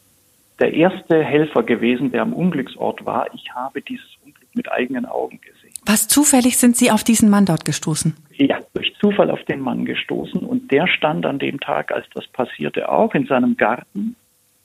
der 0.58 0.74
erste 0.74 1.22
Helfer 1.22 1.62
gewesen, 1.62 2.10
der 2.12 2.22
am 2.22 2.32
Unglücksort 2.32 3.04
war. 3.04 3.32
Ich 3.34 3.52
habe 3.54 3.82
dieses 3.82 4.06
Unglück 4.24 4.48
mit 4.54 4.70
eigenen 4.70 5.06
Augen 5.06 5.40
gesehen. 5.40 5.72
Was 5.84 6.06
zufällig 6.06 6.58
sind 6.58 6.76
Sie 6.76 6.90
auf 6.90 7.02
diesen 7.02 7.28
Mann 7.30 7.46
dort 7.46 7.64
gestoßen? 7.64 8.14
Ja, 8.36 8.58
durch 8.74 8.94
Zufall 9.00 9.30
auf 9.30 9.42
den 9.44 9.60
Mann 9.60 9.84
gestoßen. 9.84 10.40
Und 10.40 10.70
der 10.70 10.86
stand 10.86 11.26
an 11.26 11.38
dem 11.38 11.58
Tag, 11.58 11.92
als 11.92 12.06
das 12.14 12.26
passierte, 12.28 12.88
auch 12.88 13.14
in 13.14 13.26
seinem 13.26 13.56
Garten. 13.56 14.14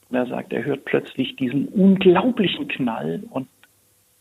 Und 0.09 0.15
er 0.15 0.27
sagt, 0.27 0.53
er 0.53 0.63
hört 0.63 0.85
plötzlich 0.85 1.35
diesen 1.35 1.67
unglaublichen 1.67 2.67
Knall 2.67 3.23
und 3.29 3.47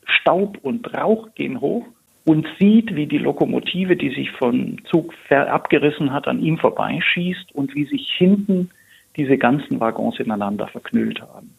Staub 0.04 0.58
und 0.62 0.92
Rauch 0.94 1.28
gehen 1.34 1.60
hoch 1.60 1.86
und 2.24 2.46
sieht, 2.58 2.96
wie 2.96 3.06
die 3.06 3.18
Lokomotive, 3.18 3.96
die 3.96 4.10
sich 4.10 4.30
vom 4.32 4.84
Zug 4.86 5.14
abgerissen 5.30 6.12
hat, 6.12 6.26
an 6.26 6.42
ihm 6.42 6.58
vorbeischießt 6.58 7.54
und 7.54 7.74
wie 7.74 7.84
sich 7.84 8.10
hinten 8.16 8.70
diese 9.16 9.38
ganzen 9.38 9.80
Waggons 9.80 10.18
ineinander 10.20 10.68
verknüllt 10.68 11.20
haben. 11.20 11.54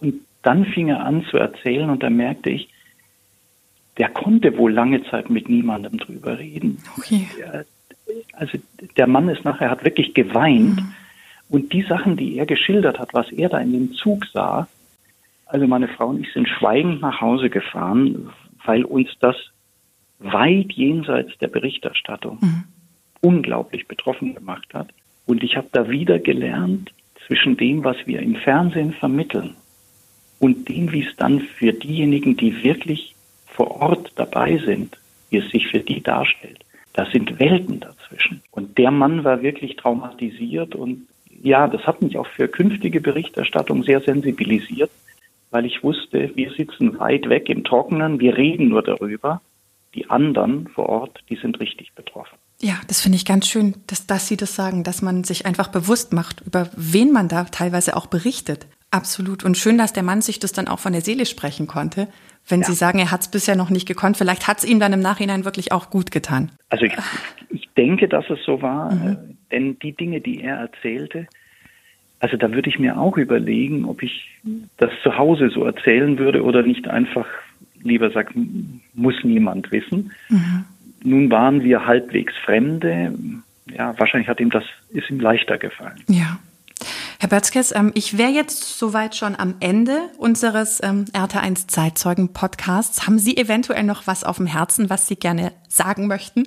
Und 0.00 0.20
dann 0.42 0.64
fing 0.66 0.88
er 0.88 1.04
an 1.04 1.24
zu 1.24 1.36
erzählen 1.36 1.90
und 1.90 2.02
da 2.02 2.10
merkte 2.10 2.50
ich, 2.50 2.68
der 3.96 4.08
konnte 4.08 4.56
wohl 4.56 4.72
lange 4.72 5.02
Zeit 5.04 5.28
mit 5.28 5.48
niemandem 5.48 5.98
drüber 5.98 6.38
reden. 6.38 6.82
Okay. 6.96 7.26
Also 8.32 8.58
der 8.96 9.06
Mann 9.06 9.28
ist 9.28 9.44
nachher, 9.44 9.70
hat 9.70 9.84
wirklich 9.84 10.14
geweint. 10.14 10.80
Mhm. 10.80 10.94
Und 11.50 11.72
die 11.72 11.82
Sachen, 11.82 12.16
die 12.16 12.38
er 12.38 12.46
geschildert 12.46 12.98
hat, 12.98 13.14
was 13.14 13.30
er 13.32 13.48
da 13.48 13.58
in 13.58 13.72
dem 13.72 13.92
Zug 13.94 14.26
sah, 14.26 14.68
also 15.46 15.66
meine 15.66 15.88
Frau 15.88 16.08
und 16.08 16.20
ich 16.20 16.32
sind 16.32 16.46
schweigend 16.46 17.00
nach 17.00 17.20
Hause 17.20 17.48
gefahren, 17.48 18.30
weil 18.64 18.84
uns 18.84 19.08
das 19.20 19.36
weit 20.18 20.72
jenseits 20.72 21.36
der 21.38 21.48
Berichterstattung 21.48 22.38
mhm. 22.40 22.64
unglaublich 23.20 23.88
betroffen 23.88 24.34
gemacht 24.34 24.68
hat. 24.74 24.88
Und 25.28 25.42
ich 25.42 25.58
habe 25.58 25.68
da 25.72 25.90
wieder 25.90 26.18
gelernt, 26.18 26.90
zwischen 27.26 27.58
dem, 27.58 27.84
was 27.84 27.98
wir 28.06 28.20
im 28.20 28.34
Fernsehen 28.34 28.94
vermitteln 28.94 29.54
und 30.38 30.66
dem, 30.70 30.90
wie 30.90 31.02
es 31.02 31.14
dann 31.16 31.40
für 31.40 31.74
diejenigen, 31.74 32.34
die 32.38 32.64
wirklich 32.64 33.14
vor 33.44 33.82
Ort 33.82 34.12
dabei 34.16 34.56
sind, 34.56 34.96
wie 35.28 35.36
es 35.36 35.50
sich 35.50 35.68
für 35.68 35.80
die 35.80 36.02
darstellt. 36.02 36.64
Da 36.94 37.04
sind 37.04 37.38
Welten 37.38 37.80
dazwischen. 37.80 38.40
Und 38.52 38.78
der 38.78 38.90
Mann 38.90 39.22
war 39.22 39.42
wirklich 39.42 39.76
traumatisiert 39.76 40.74
und 40.74 41.06
ja, 41.42 41.68
das 41.68 41.86
hat 41.86 42.00
mich 42.00 42.16
auch 42.16 42.26
für 42.26 42.48
künftige 42.48 43.02
Berichterstattung 43.02 43.82
sehr 43.82 44.00
sensibilisiert, 44.00 44.90
weil 45.50 45.66
ich 45.66 45.84
wusste, 45.84 46.32
wir 46.36 46.50
sitzen 46.52 46.98
weit 46.98 47.28
weg 47.28 47.50
im 47.50 47.64
Trockenen, 47.64 48.18
wir 48.18 48.38
reden 48.38 48.68
nur 48.68 48.82
darüber. 48.82 49.42
Die 49.94 50.08
anderen 50.08 50.68
vor 50.68 50.88
Ort, 50.88 51.22
die 51.28 51.36
sind 51.36 51.60
richtig 51.60 51.92
betroffen. 51.92 52.38
Ja, 52.60 52.74
das 52.88 53.00
finde 53.00 53.16
ich 53.16 53.24
ganz 53.24 53.46
schön, 53.46 53.74
dass, 53.86 54.06
dass 54.06 54.26
Sie 54.26 54.36
das 54.36 54.56
sagen, 54.56 54.82
dass 54.82 55.00
man 55.00 55.22
sich 55.22 55.46
einfach 55.46 55.68
bewusst 55.68 56.12
macht, 56.12 56.40
über 56.44 56.68
wen 56.76 57.12
man 57.12 57.28
da 57.28 57.44
teilweise 57.44 57.96
auch 57.96 58.06
berichtet. 58.06 58.66
Absolut. 58.90 59.44
Und 59.44 59.56
schön, 59.56 59.78
dass 59.78 59.92
der 59.92 60.02
Mann 60.02 60.22
sich 60.22 60.38
das 60.38 60.52
dann 60.52 60.66
auch 60.66 60.78
von 60.78 60.92
der 60.92 61.02
Seele 61.02 61.26
sprechen 61.26 61.66
konnte. 61.66 62.08
Wenn 62.48 62.60
ja. 62.60 62.66
Sie 62.66 62.74
sagen, 62.74 62.98
er 62.98 63.10
hat 63.10 63.20
es 63.20 63.28
bisher 63.28 63.54
noch 63.54 63.70
nicht 63.70 63.86
gekonnt, 63.86 64.16
vielleicht 64.16 64.48
hat 64.48 64.58
es 64.58 64.64
ihm 64.64 64.80
dann 64.80 64.92
im 64.92 65.00
Nachhinein 65.00 65.44
wirklich 65.44 65.70
auch 65.70 65.90
gut 65.90 66.10
getan. 66.10 66.50
Also 66.70 66.86
ich, 66.86 66.94
ich 67.50 67.68
denke, 67.76 68.08
dass 68.08 68.28
es 68.30 68.38
so 68.44 68.62
war, 68.62 68.92
mhm. 68.92 69.08
Äh, 69.08 69.16
denn 69.52 69.78
die 69.78 69.92
Dinge, 69.92 70.20
die 70.20 70.40
er 70.40 70.56
erzählte, 70.56 71.26
also 72.20 72.36
da 72.36 72.50
würde 72.52 72.68
ich 72.68 72.78
mir 72.78 72.98
auch 72.98 73.16
überlegen, 73.16 73.84
ob 73.84 74.02
ich 74.02 74.28
das 74.78 74.90
zu 75.02 75.16
Hause 75.16 75.50
so 75.50 75.64
erzählen 75.64 76.18
würde 76.18 76.42
oder 76.42 76.62
nicht 76.62 76.88
einfach 76.88 77.26
lieber 77.82 78.10
sagen, 78.10 78.80
muss 78.94 79.14
niemand 79.22 79.70
wissen. 79.70 80.10
Mhm. 80.28 80.64
Nun 81.02 81.30
waren 81.30 81.62
wir 81.62 81.86
halbwegs 81.86 82.34
Fremde. 82.44 83.14
Ja, 83.66 83.98
wahrscheinlich 83.98 84.28
hat 84.28 84.40
ihm 84.40 84.50
das, 84.50 84.64
ist 84.90 85.10
ihm 85.10 85.20
leichter 85.20 85.58
gefallen. 85.58 86.02
Ja. 86.08 86.38
Herr 87.20 87.28
Bötzkes, 87.28 87.74
ähm, 87.74 87.90
ich 87.94 88.16
wäre 88.16 88.30
jetzt 88.30 88.78
soweit 88.78 89.16
schon 89.16 89.34
am 89.36 89.56
Ende 89.58 89.98
unseres 90.18 90.80
ähm, 90.82 91.04
RT1 91.12 91.66
Zeitzeugen 91.66 92.32
Podcasts. 92.32 93.06
Haben 93.06 93.18
Sie 93.18 93.36
eventuell 93.36 93.82
noch 93.82 94.06
was 94.06 94.22
auf 94.22 94.36
dem 94.36 94.46
Herzen, 94.46 94.88
was 94.88 95.08
Sie 95.08 95.16
gerne 95.16 95.52
sagen 95.68 96.06
möchten? 96.06 96.44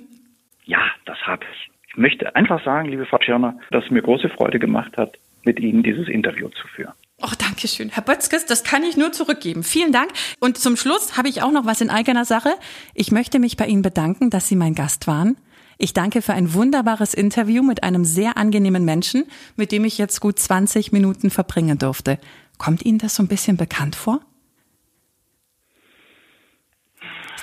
Ja, 0.64 0.80
das 1.04 1.18
habe 1.26 1.44
ich. 1.52 1.70
Ich 1.88 1.96
möchte 1.98 2.34
einfach 2.34 2.64
sagen, 2.64 2.88
liebe 2.88 3.04
Frau 3.04 3.18
Tschirner, 3.18 3.58
dass 3.70 3.84
es 3.84 3.90
mir 3.90 4.00
große 4.00 4.30
Freude 4.30 4.58
gemacht 4.58 4.96
hat, 4.96 5.18
mit 5.44 5.60
Ihnen 5.60 5.82
dieses 5.82 6.08
Interview 6.08 6.48
zu 6.48 6.66
führen. 6.68 6.94
Oh, 7.22 7.30
danke 7.38 7.68
schön. 7.68 7.88
Herr 7.88 8.02
Bötzkes, 8.02 8.46
das 8.46 8.64
kann 8.64 8.82
ich 8.82 8.96
nur 8.96 9.12
zurückgeben. 9.12 9.62
Vielen 9.62 9.92
Dank. 9.92 10.10
Und 10.40 10.58
zum 10.58 10.76
Schluss 10.76 11.16
habe 11.16 11.28
ich 11.28 11.40
auch 11.42 11.52
noch 11.52 11.64
was 11.64 11.80
in 11.80 11.88
eigener 11.88 12.24
Sache. 12.24 12.52
Ich 12.94 13.12
möchte 13.12 13.38
mich 13.38 13.56
bei 13.56 13.66
Ihnen 13.66 13.82
bedanken, 13.82 14.28
dass 14.28 14.48
Sie 14.48 14.56
mein 14.56 14.74
Gast 14.74 15.06
waren. 15.06 15.36
Ich 15.78 15.94
danke 15.94 16.20
für 16.20 16.32
ein 16.32 16.52
wunderbares 16.52 17.14
Interview 17.14 17.62
mit 17.62 17.84
einem 17.84 18.04
sehr 18.04 18.36
angenehmen 18.36 18.84
Menschen, 18.84 19.24
mit 19.54 19.70
dem 19.70 19.84
ich 19.84 19.98
jetzt 19.98 20.20
gut 20.20 20.38
20 20.38 20.90
Minuten 20.90 21.30
verbringen 21.30 21.78
durfte. 21.78 22.18
Kommt 22.58 22.84
Ihnen 22.84 22.98
das 22.98 23.14
so 23.14 23.22
ein 23.22 23.28
bisschen 23.28 23.56
bekannt 23.56 23.94
vor? 23.94 24.20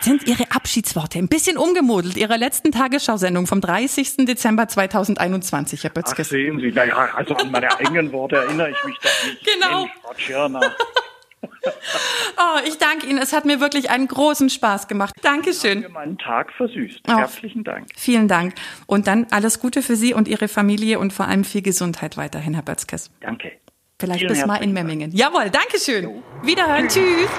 Sind 0.01 0.27
Ihre 0.27 0.51
Abschiedsworte 0.51 1.19
ein 1.19 1.27
bisschen 1.27 1.57
umgemodelt 1.57 2.17
Ihrer 2.17 2.37
letzten 2.37 2.71
Tagesschausendung 2.71 3.47
vom 3.47 3.61
30. 3.61 4.25
Dezember 4.25 4.67
2021, 4.67 5.83
Herr 5.83 5.89
Bötzkes. 5.89 6.27
Ach, 6.27 6.31
sehen 6.31 6.59
Sie, 6.59 6.71
naja, 6.71 7.09
also 7.15 7.35
an 7.35 7.51
meine 7.51 7.77
eigenen 7.77 8.11
Worte 8.11 8.37
erinnere 8.37 8.71
ich 8.71 8.83
mich 8.85 8.97
doch 8.97 9.25
nicht. 9.25 9.47
Genau. 9.59 9.81
Mensch, 9.81 10.31
oh, 12.37 12.59
ich 12.67 12.77
danke 12.77 13.07
Ihnen. 13.07 13.19
Es 13.19 13.33
hat 13.33 13.45
mir 13.45 13.59
wirklich 13.59 13.89
einen 13.89 14.07
großen 14.07 14.49
Spaß 14.49 14.87
gemacht. 14.87 15.13
Dankeschön. 15.21 15.83
Haben 15.83 15.93
meinen 15.93 16.17
Tag 16.17 16.51
versüßt. 16.53 17.01
Oh, 17.07 17.17
Herzlichen 17.17 17.63
Dank. 17.63 17.87
Vielen 17.95 18.27
Dank. 18.27 18.55
Und 18.87 19.07
dann 19.07 19.27
alles 19.31 19.59
Gute 19.59 19.81
für 19.81 19.95
Sie 19.95 20.13
und 20.13 20.27
Ihre 20.27 20.47
Familie 20.47 20.99
und 20.99 21.13
vor 21.13 21.27
allem 21.27 21.43
viel 21.43 21.61
Gesundheit 21.61 22.17
weiterhin, 22.17 22.53
Herr 22.53 22.63
Bötzkes. 22.63 23.11
Danke. 23.21 23.53
Vielleicht 23.99 24.21
Vielen 24.21 24.33
bis 24.33 24.45
mal 24.45 24.57
in 24.57 24.73
Memmingen. 24.73 25.11
Dank. 25.11 25.21
Jawohl, 25.21 25.49
Dankeschön. 25.49 26.03
Jo. 26.05 26.23
Wiederhören. 26.43 26.87
Tschüss. 26.87 27.29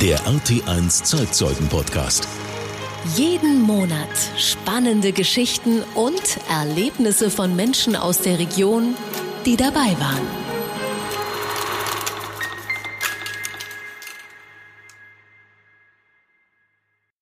Der 0.00 0.20
RT1 0.20 1.02
Zeitzeugen 1.02 1.66
Podcast. 1.66 2.28
Jeden 3.16 3.60
Monat 3.62 4.08
spannende 4.36 5.10
Geschichten 5.10 5.82
und 5.96 6.38
Erlebnisse 6.48 7.32
von 7.32 7.56
Menschen 7.56 7.96
aus 7.96 8.20
der 8.20 8.38
Region, 8.38 8.94
die 9.44 9.56
dabei 9.56 9.96
waren. 9.98 10.47